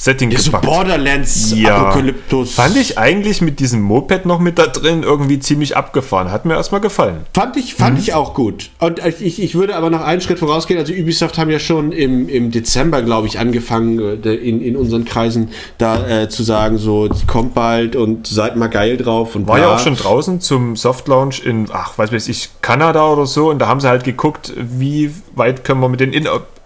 [0.00, 0.64] Cowboy-Western-Setting So gepackt.
[0.66, 1.76] Borderlands, Ja.
[1.76, 2.54] Apokalyptus.
[2.54, 6.30] Fand ich eigentlich mit diesem Moped noch mit da drin irgendwie ziemlich abgefahren.
[6.30, 7.26] Hat mir erstmal gefallen.
[7.34, 8.02] Fand ich, fand Mhm.
[8.02, 8.70] ich auch gut.
[8.80, 10.78] Und ich, ich würde aber noch einen Schritt vorausgehen.
[10.80, 15.04] Also Ubisoft haben ja schon im, im Dezember, glaube ich, angefangen, äh, in, in unseren
[15.04, 19.34] Kreisen da äh, zu sagen, so, die kommt bald und seid mal geil drauf.
[19.36, 19.74] Und War ja bla.
[19.76, 23.50] auch schon draußen zum Soft Launch in, ach, weiß ich, Kanada oder so.
[23.50, 26.12] Und da haben sie halt geguckt, wie weit können wir mit den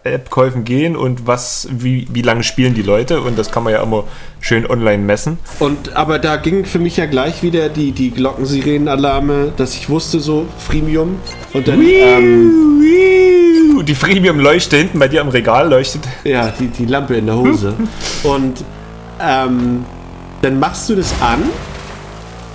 [0.05, 3.21] In-App-Käufen gehen und was, wie, wie lange spielen die Leute.
[3.23, 4.05] Und das kann man ja immer
[4.41, 5.39] schön online messen.
[5.59, 10.21] Und aber da ging für mich ja gleich wieder die, die Glockensirenen-Alarme, dass ich wusste,
[10.21, 11.17] so, Freemium.
[11.53, 12.83] Und dann, ähm,
[13.87, 16.03] Die Freemium-Leuchte hinten bei dir am Regal leuchtet.
[16.25, 17.75] ja, die, die Lampe in der Hose.
[18.23, 18.65] Und
[19.21, 19.85] ähm,
[20.43, 21.43] dann machst du das an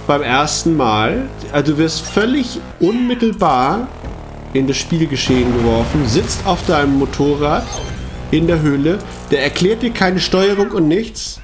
[0.06, 1.28] beim ersten Mal.
[1.52, 3.88] Also du wirst völlig unmittelbar
[4.54, 7.68] in das Spielgeschehen geworfen, sitzt auf deinem Motorrad
[8.32, 9.00] in der Höhle.
[9.32, 11.42] Der erklärt dir keine Steuerung und nichts.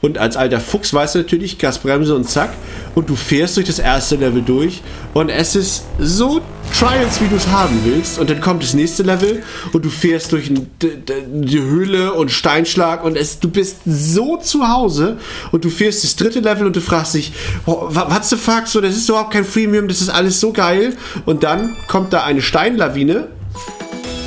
[0.00, 2.50] Und als alter Fuchs weißt du natürlich, Gasbremse und zack.
[2.94, 4.80] Und du fährst durch das erste Level durch.
[5.12, 6.40] Und es ist so
[6.78, 8.18] Trials, wie du es haben willst.
[8.18, 9.42] Und dann kommt das nächste Level
[9.72, 13.02] und du fährst durch die Höhle und Steinschlag.
[13.02, 15.18] Und es, du bist so zu Hause.
[15.50, 17.32] Und du fährst das dritte Level und du fragst dich,
[17.64, 18.66] what the fuck?
[18.66, 20.96] So, das ist überhaupt kein Freemium, das ist alles so geil.
[21.26, 23.28] Und dann kommt da eine Steinlawine.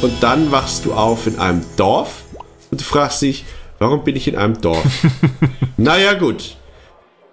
[0.01, 2.23] Und dann wachst du auf in einem Dorf.
[2.71, 3.45] Und du fragst dich,
[3.81, 4.85] warum bin ich in einem Dorf?
[5.77, 6.55] naja, gut.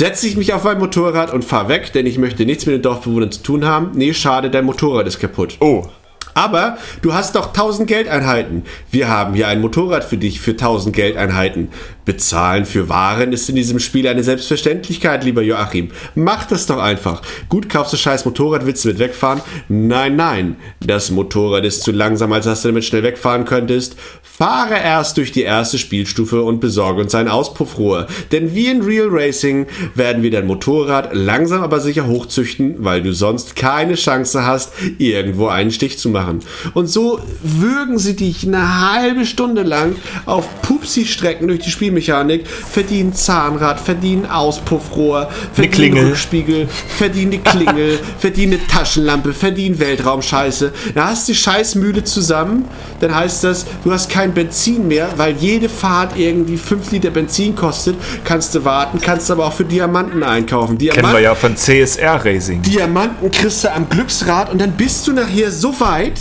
[0.01, 2.83] Setze ich mich auf mein Motorrad und fahr weg, denn ich möchte nichts mit den
[2.83, 3.91] Dorfbewohnern zu tun haben.
[3.95, 5.57] Nee, schade, dein Motorrad ist kaputt.
[5.61, 5.87] Oh,
[6.35, 8.63] Aber du hast doch 1000 Geldeinheiten.
[8.91, 11.69] Wir haben hier ein Motorrad für dich für 1000 Geldeinheiten.
[12.09, 15.91] Bezahlen für Waren ist in diesem Spiel eine Selbstverständlichkeit, lieber Joachim.
[16.15, 17.21] Mach das doch einfach.
[17.51, 19.43] Gut, kaufst du scheiß Motorrad, willst du mit wegfahren?
[19.69, 20.57] Nein, nein.
[20.81, 23.97] Das Motorrad ist zu langsam, als dass du damit schnell wegfahren könntest.
[24.23, 28.07] Fahre erst durch die erste Spielstufe und besorge uns ein Auspuffrohr.
[28.33, 33.13] Denn wie in Real Racing werden wir dein Motorrad langsam aber sicher hochzüchten, weil du
[33.13, 36.41] sonst keine Chance hast, irgendwo einen Stich zu machen.
[36.73, 43.13] Und so würgen sie dich eine halbe Stunde lang auf Pupsi-Strecken durch die Spielmechanik, verdienen
[43.13, 46.09] Zahnrad, verdienen Auspuffrohr, verdienen.
[46.09, 50.73] Rückspiegel, verdienen die Klingel, verdienen eine Taschenlampe, verdienen Weltraumscheiße.
[50.95, 52.65] Da hast du die Scheißmühle zusammen,
[53.01, 57.55] dann heißt das, du hast kein Benzin mehr, weil jede Fahrt irgendwie 5 Liter Benzin
[57.55, 57.97] kostet.
[58.25, 60.79] Kannst du warten, kannst aber auch für Diamanten einkaufen.
[60.79, 62.63] kennen Diamanten wir ja von CSR Racing.
[62.63, 66.21] Diamanten kriegst du am Glücksrad und dann bist du nachher so weit,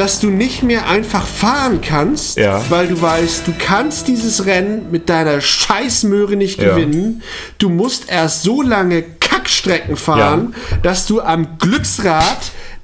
[0.00, 2.62] dass du nicht mehr einfach fahren kannst, Ja.
[2.70, 6.70] weil du weißt, du kannst dieses Rennen mit deiner Scheißmöhre nicht Ja.
[6.74, 7.22] gewinnen.
[7.58, 12.38] Du musst erst so lange Kackstrecken fahren, dass du am Glücksrad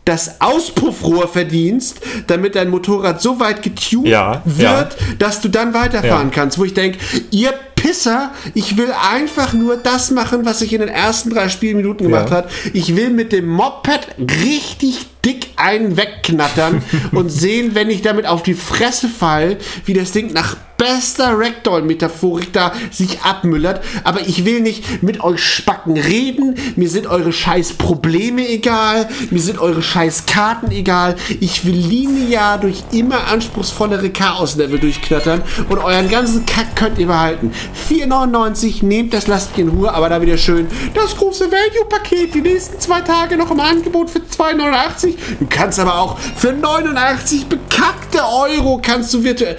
[0.05, 4.87] das Auspuffrohr verdienst, damit dein Motorrad so weit getuned Ja, wird, ja.
[5.19, 6.35] dass du dann weiterfahren Ja.
[6.35, 6.59] kannst.
[6.59, 6.99] Wo ich denke,
[7.31, 12.07] ihr Pisser, ich will einfach nur das machen, was ich in den ersten drei Spielminuten
[12.09, 12.37] gemacht Ja.
[12.37, 12.51] hat.
[12.73, 14.07] Ich will mit dem Moped
[14.45, 20.13] richtig dick einen wegknattern und sehen, wenn ich damit auf die Fresse fall, wie das
[20.13, 23.83] Ding nach bester Ragdoll-Metaphorik da sich abmüllert.
[24.05, 26.55] Aber ich will nicht mit euch Spacken reden.
[26.77, 29.09] Mir sind eure scheiß Probleme egal.
[29.31, 31.17] Mir sind eure scheiß Karten egal.
[31.41, 37.53] Ich will linear durch immer anspruchsvollere Chaos-Level durchknattern und euren ganzen Kack könnt ihr behalten.
[37.89, 42.81] 4,99, nehmt das, lasst in Ruhe, aber da wieder schön das große Value-Paket, die nächsten
[42.81, 45.15] zwei Tage noch im Angebot für 2,89.
[45.39, 49.57] Du kannst aber auch für 89 bekackte Euro kannst du virtuell...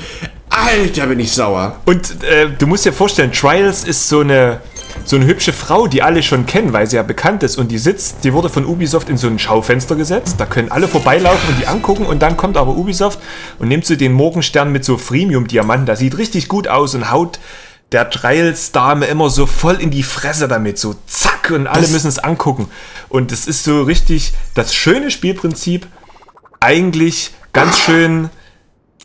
[0.49, 1.77] Alter, bin ich sauer.
[1.85, 4.61] Und äh, du musst dir vorstellen, Trials ist so eine,
[5.05, 7.57] so eine hübsche Frau, die alle schon kennen, weil sie ja bekannt ist.
[7.57, 10.35] Und die sitzt, die wurde von Ubisoft in so ein Schaufenster gesetzt.
[10.39, 12.05] Da können alle vorbeilaufen und die angucken.
[12.05, 13.19] Und dann kommt aber Ubisoft
[13.59, 15.85] und nimmt so den Morgenstern mit so Freemium-Diamanten.
[15.85, 17.39] Das sieht richtig gut aus und haut
[17.91, 20.77] der Trials-Dame immer so voll in die Fresse damit.
[20.77, 22.69] So zack und alle Das- müssen es angucken.
[23.09, 25.87] Und es ist so richtig das schöne Spielprinzip.
[26.59, 28.29] Eigentlich ganz schön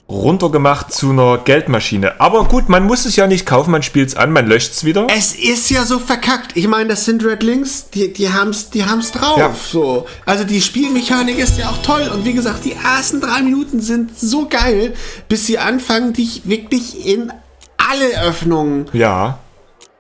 [0.09, 2.21] runtergemacht zu einer Geldmaschine.
[2.21, 4.85] Aber gut, man muss es ja nicht kaufen, man spielt es an, man löscht es
[4.85, 5.07] wieder.
[5.15, 6.57] Es ist ja so verkackt.
[6.57, 9.39] Ich meine, das sind Red Links, die, die haben's, die haben's drauf.
[9.39, 9.55] Ja.
[9.55, 10.07] So.
[10.27, 12.11] Also die Spielmechanik ist ja auch toll.
[12.13, 14.93] Und wie gesagt, die ersten drei Minuten sind so geil,
[15.29, 17.33] bis sie anfangen, dich wirklich in
[17.91, 19.39] alle Öffnungen Ja.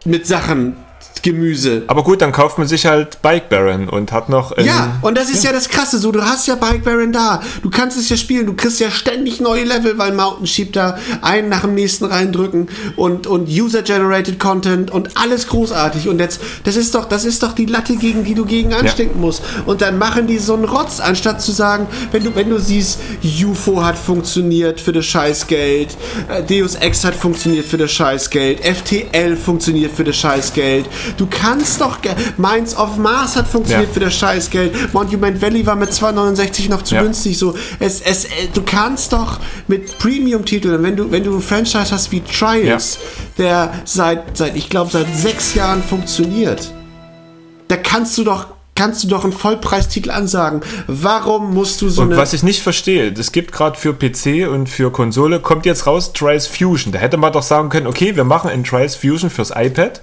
[0.04, 0.76] mit Sachen,
[1.22, 1.82] Gemüse.
[1.86, 4.52] Aber gut, dann kauft man sich halt Bike Baron und hat noch.
[4.52, 5.52] ein- Ja, und das ist ja.
[5.52, 8.54] das Krasse, so, du hast ja Bike Baron da, du kannst es ja spielen, du
[8.54, 13.26] kriegst ja ständig neue Level, weil Mountain Sheep da einen nach dem nächsten reindrücken und,
[13.26, 17.66] und User-Generated Content und alles großartig und jetzt, das ist doch, das ist doch die
[17.66, 21.40] Latte, gegen die du gegen anstinken musst und dann machen die so einen Rotz, anstatt
[21.40, 22.98] zu sagen, wenn du, wenn du siehst,
[23.44, 25.96] UFO hat funktioniert für das Scheißgeld,
[26.28, 31.80] äh, Deus Ex hat funktioniert für das Scheißgeld, FTL funktioniert für das Scheißgeld, du kannst
[31.80, 31.98] doch,
[32.36, 33.94] Minds of Mars hat funktioniert Ja.
[33.94, 34.92] für das Scheißgeld.
[34.92, 37.02] Monument Valley war mit 2,69 noch zu Ja.
[37.02, 37.38] günstig.
[37.38, 39.38] So, es, es, äh, du kannst doch
[39.68, 42.98] mit Premium-Titeln, wenn du, wenn du ein Franchise hast wie Trials,
[43.38, 46.72] der seit, seit ich glaube, seit sechs Jahren funktioniert,
[47.68, 50.62] da kannst du doch kannst du doch einen Vollpreistitel ansagen.
[50.86, 54.48] Warum musst du so Und eine was ich nicht verstehe, das gibt gerade für PC
[54.50, 56.90] und für Konsole, kommt jetzt raus Trials Fusion.
[56.90, 60.00] Da hätte man doch sagen können, okay, wir machen ein Trials Fusion fürs iPad,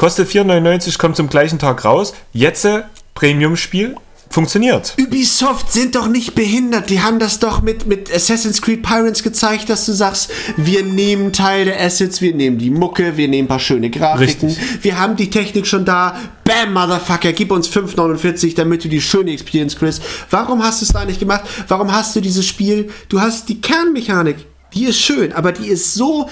[0.00, 2.84] kostet 4,99, kommt zum gleichen Tag raus, jetzt äh,
[3.14, 3.96] Premium-Spiel,
[4.30, 4.94] funktioniert.
[4.98, 6.88] Ubisoft sind doch nicht behindert.
[6.88, 11.34] Die haben das doch mit, mit Assassin's Creed Pirates gezeigt, dass du sagst, wir nehmen
[11.34, 14.48] Teil der Assets, wir nehmen die Mucke, wir nehmen ein paar schöne Grafiken.
[14.48, 14.82] Richtig.
[14.82, 16.16] Wir haben die Technik schon da.
[16.44, 20.00] Bam, Motherfucker, gib uns 5,49, damit du die schöne Experience kriegst.
[20.30, 21.42] Warum hast du es da nicht gemacht?
[21.68, 22.90] Warum hast du dieses Spiel?
[23.10, 24.46] Du hast die Kernmechanik.
[24.72, 26.30] Die ist schön, aber die ist so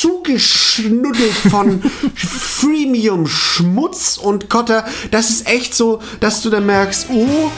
[0.00, 1.82] zugeschnuddelt von
[2.14, 4.84] Freemium, Schmutz und Kotter.
[5.10, 7.50] Das ist echt so, dass du dann merkst, oh,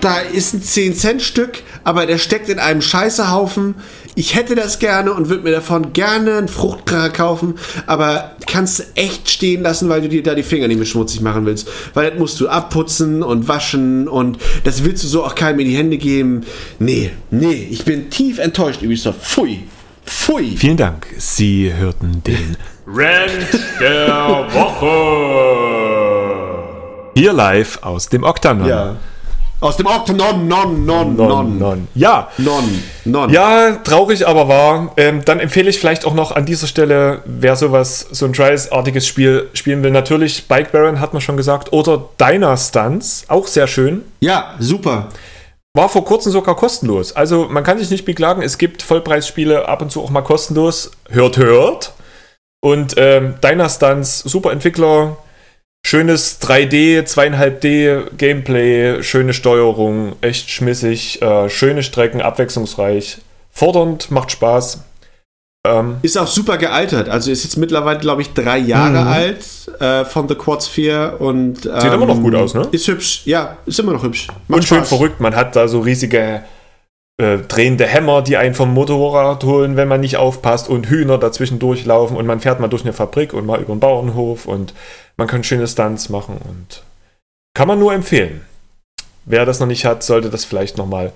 [0.00, 3.76] da ist ein 10-Cent-Stück, aber der steckt in einem Scheißehaufen.
[4.14, 7.54] Ich hätte das gerne und würde mir davon gerne einen Fruchtkracher kaufen,
[7.86, 11.22] aber kannst du echt stehen lassen, weil du dir da die Finger nicht mehr schmutzig
[11.22, 11.68] machen willst.
[11.94, 15.68] Weil das musst du abputzen und waschen und das willst du so auch keinem in
[15.68, 16.42] die Hände geben.
[16.78, 19.22] Nee, nee, ich bin tief enttäuscht, Ubisoft.
[19.22, 19.62] Pfui.
[20.04, 20.56] Pfui.
[20.56, 21.06] Vielen Dank.
[21.18, 23.48] Sie hörten den Rant
[23.80, 24.92] der Woche.
[27.14, 28.68] Hier live aus dem Oktanon.
[28.68, 28.96] Ja.
[29.60, 31.88] Aus dem Oktanon, non, non, non, non, non.
[31.94, 32.28] Ja.
[32.38, 33.30] non, non.
[33.30, 34.90] Ja, traurig, aber wahr.
[34.96, 39.06] Ähm, dann empfehle ich vielleicht auch noch an dieser Stelle, wer sowas, so ein Trials-artiges
[39.06, 43.68] Spiel spielen will, natürlich Bike Baron, hat man schon gesagt, oder Diner Stunts, auch sehr
[43.68, 44.02] schön.
[44.18, 45.10] Ja, super.
[45.74, 47.16] War vor kurzem sogar kostenlos.
[47.16, 50.90] Also man kann sich nicht beklagen, es gibt Vollpreisspiele ab und zu auch mal kostenlos.
[51.08, 51.94] Hört, hört.
[52.60, 53.34] Und ähm,
[53.68, 55.16] Stunts, super Entwickler,
[55.84, 63.18] schönes 3D, 2,5D Gameplay, schöne Steuerung, echt schmissig, äh, schöne Strecken, abwechslungsreich,
[63.50, 64.84] fordernd, macht Spaß.
[65.64, 67.08] Ähm, Ist auch super gealtert.
[67.08, 69.06] Also ist jetzt mittlerweile, glaube ich, drei Jahre Mhm.
[69.08, 69.46] alt
[69.80, 72.66] äh, von The Quad Sphere und ähm, Sieht immer noch gut aus, ne?
[72.72, 73.22] Ist hübsch.
[73.26, 74.26] Ja, ist immer noch hübsch.
[74.48, 74.88] Macht und schön Spaß.
[74.88, 76.42] verrückt, man hat da so riesige
[77.18, 81.60] äh, drehende Hämmer, die einen vom Motorrad holen, wenn man nicht aufpasst und Hühner dazwischen
[81.60, 84.74] durchlaufen und man fährt mal durch eine Fabrik und mal über einen Bauernhof und
[85.16, 86.82] man kann schöne Stunts machen und
[87.54, 88.40] kann man nur empfehlen.
[89.26, 91.12] Wer das noch nicht hat, sollte das vielleicht nochmal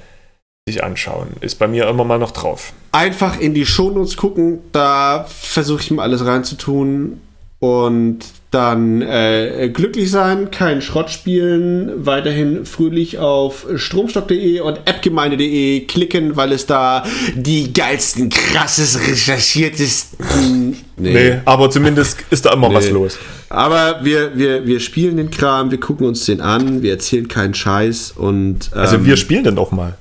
[0.69, 1.29] sich anschauen.
[1.41, 2.73] Ist bei mir immer mal noch drauf.
[2.97, 4.61] Einfach in die Shownotes gucken.
[4.73, 7.21] Da versuche ich mir alles reinzutun.
[7.59, 8.19] und
[8.51, 16.53] dann äh, glücklich sein, keinen Schrott spielen, weiterhin fröhlich auf stromstock.de und appgemeinde.de klicken, weil
[16.53, 17.03] es da
[17.35, 20.77] die geilsten, krasses, recherchiertesten.
[20.97, 23.19] Nee, aber zumindest ist da immer was los.
[23.49, 27.55] Aber wir, wir, wir spielen den Kram, wir gucken uns den an, wir erzählen keinen
[27.55, 28.71] Scheiß und.
[28.75, 29.97] Ähm, Also wir spielen den auch mal.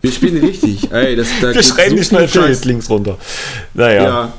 [0.00, 0.90] Wir spielen richtig.
[0.92, 2.64] Ey, das, da Wir schreiben so schnell Scheiß.
[2.64, 3.16] links runter.
[3.74, 4.02] Naja.
[4.02, 4.32] Ja.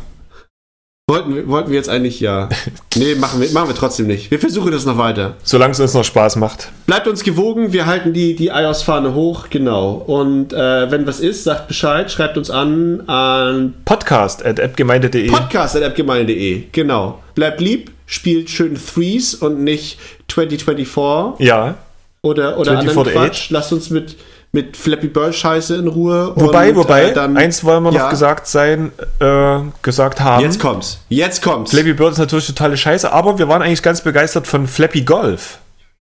[1.09, 2.47] Wollten, wir- wollten wir jetzt eigentlich ja.
[2.95, 4.31] Nee, machen wir, machen wir trotzdem nicht.
[4.31, 5.35] Wir versuchen das noch weiter.
[5.43, 6.71] Solange es uns noch Spaß macht.
[6.85, 9.93] Bleibt uns gewogen, wir halten die, die iOS-Fahne hoch, genau.
[9.93, 15.27] Und äh, wenn was ist, sagt Bescheid, schreibt uns an an Podcast at appgemeinde.de.
[15.27, 17.21] podcast.appgemeinde.de, genau.
[17.35, 19.99] Bleibt lieb, spielt schön Threes und nicht
[20.29, 21.75] 2024 ja.
[22.23, 23.13] oder, oder anderen 2048.
[23.13, 23.49] Quatsch.
[23.51, 24.15] Lasst uns mit,
[24.53, 26.33] mit Flappy Bird Scheiße in Ruhe.
[26.35, 28.09] Wobei, und, wobei, äh, dann, eins wollen wir noch Ja.
[28.09, 30.43] gesagt sein, äh, gesagt haben.
[30.43, 30.99] Jetzt kommt's.
[31.07, 31.71] Jetzt kommt's.
[31.71, 35.59] Flappy Bird ist natürlich totale Scheiße, aber wir waren eigentlich ganz begeistert von Flappy Golf.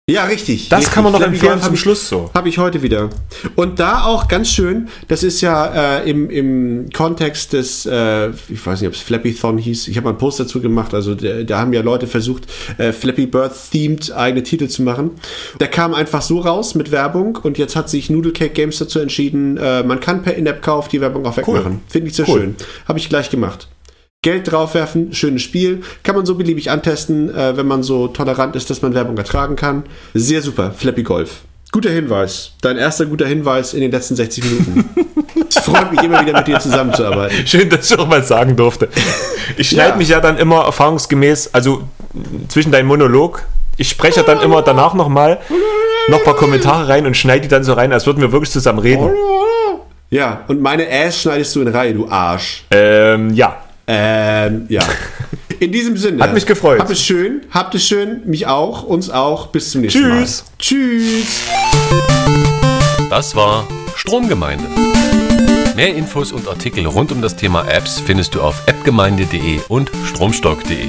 [0.09, 0.69] Ja, richtig.
[0.69, 0.95] Das richtig.
[0.95, 2.31] kann man noch empfehlen zum ich- Schluss so.
[2.33, 3.11] Habe ich heute wieder.
[3.57, 8.65] Und da auch ganz schön, das ist ja äh, im, im Kontext des, äh, ich
[8.65, 11.43] weiß nicht, ob es Flappy-Thon hieß, ich habe mal einen Post dazu gemacht, also da,
[11.43, 12.45] da haben ja Leute versucht,
[12.79, 15.11] äh, Flappy Bird-themed eigene Titel zu machen.
[15.59, 19.01] Der kam einfach so raus mit Werbung und jetzt hat sich Noodle Cake Games dazu
[19.01, 21.81] entschieden, äh, man kann per In-App-Kauf die Werbung auch wegmachen.
[21.89, 22.41] Finde ich sehr Cool.
[22.43, 22.57] schön.
[22.87, 23.67] Habe ich gleich gemacht.
[24.27, 25.83] Geld draufwerfen, schönes Spiel.
[26.03, 29.55] Kann man so beliebig antesten, äh, wenn man so tolerant ist, dass man Werbung ertragen
[29.55, 29.85] kann.
[30.15, 31.43] Sehr super, Flappy Golf.
[31.71, 32.51] Guter Hinweis.
[32.61, 34.91] Dein erster guter Hinweis in den letzten 60 Minuten.
[35.49, 37.47] Es freut mich immer wieder mit dir zusammenzuarbeiten.
[37.47, 38.89] Schön, dass ich auch mal sagen durfte.
[39.57, 39.97] Ich schneide Ja.
[39.97, 41.83] mich ja dann immer erfahrungsgemäß, also
[42.49, 43.45] zwischen deinem Monolog,
[43.77, 45.39] ich spreche dann immer danach nochmal
[46.09, 48.51] noch ein paar Kommentare rein und schneide die dann so rein, als würden wir wirklich
[48.51, 49.09] zusammen reden.
[50.11, 52.65] Ja, und meine Ass schneidest du in Reihe, du Arsch.
[52.73, 53.63] Ähm, ja.
[53.87, 54.83] Ähm, ja.
[55.61, 56.23] In diesem Sinne.
[56.23, 56.81] Hat mich gefreut.
[56.81, 59.47] Habt es schön, habt es schön, mich auch, uns auch.
[59.49, 60.45] Bis zum nächsten Tschüss.
[60.45, 60.53] Mal.
[60.59, 61.41] Tschüss.
[63.09, 64.65] Das war Stromgemeinde.
[65.77, 70.89] Mehr Infos und Artikel rund um das Thema Apps findest du auf appgemeinde.de und stromstock.de.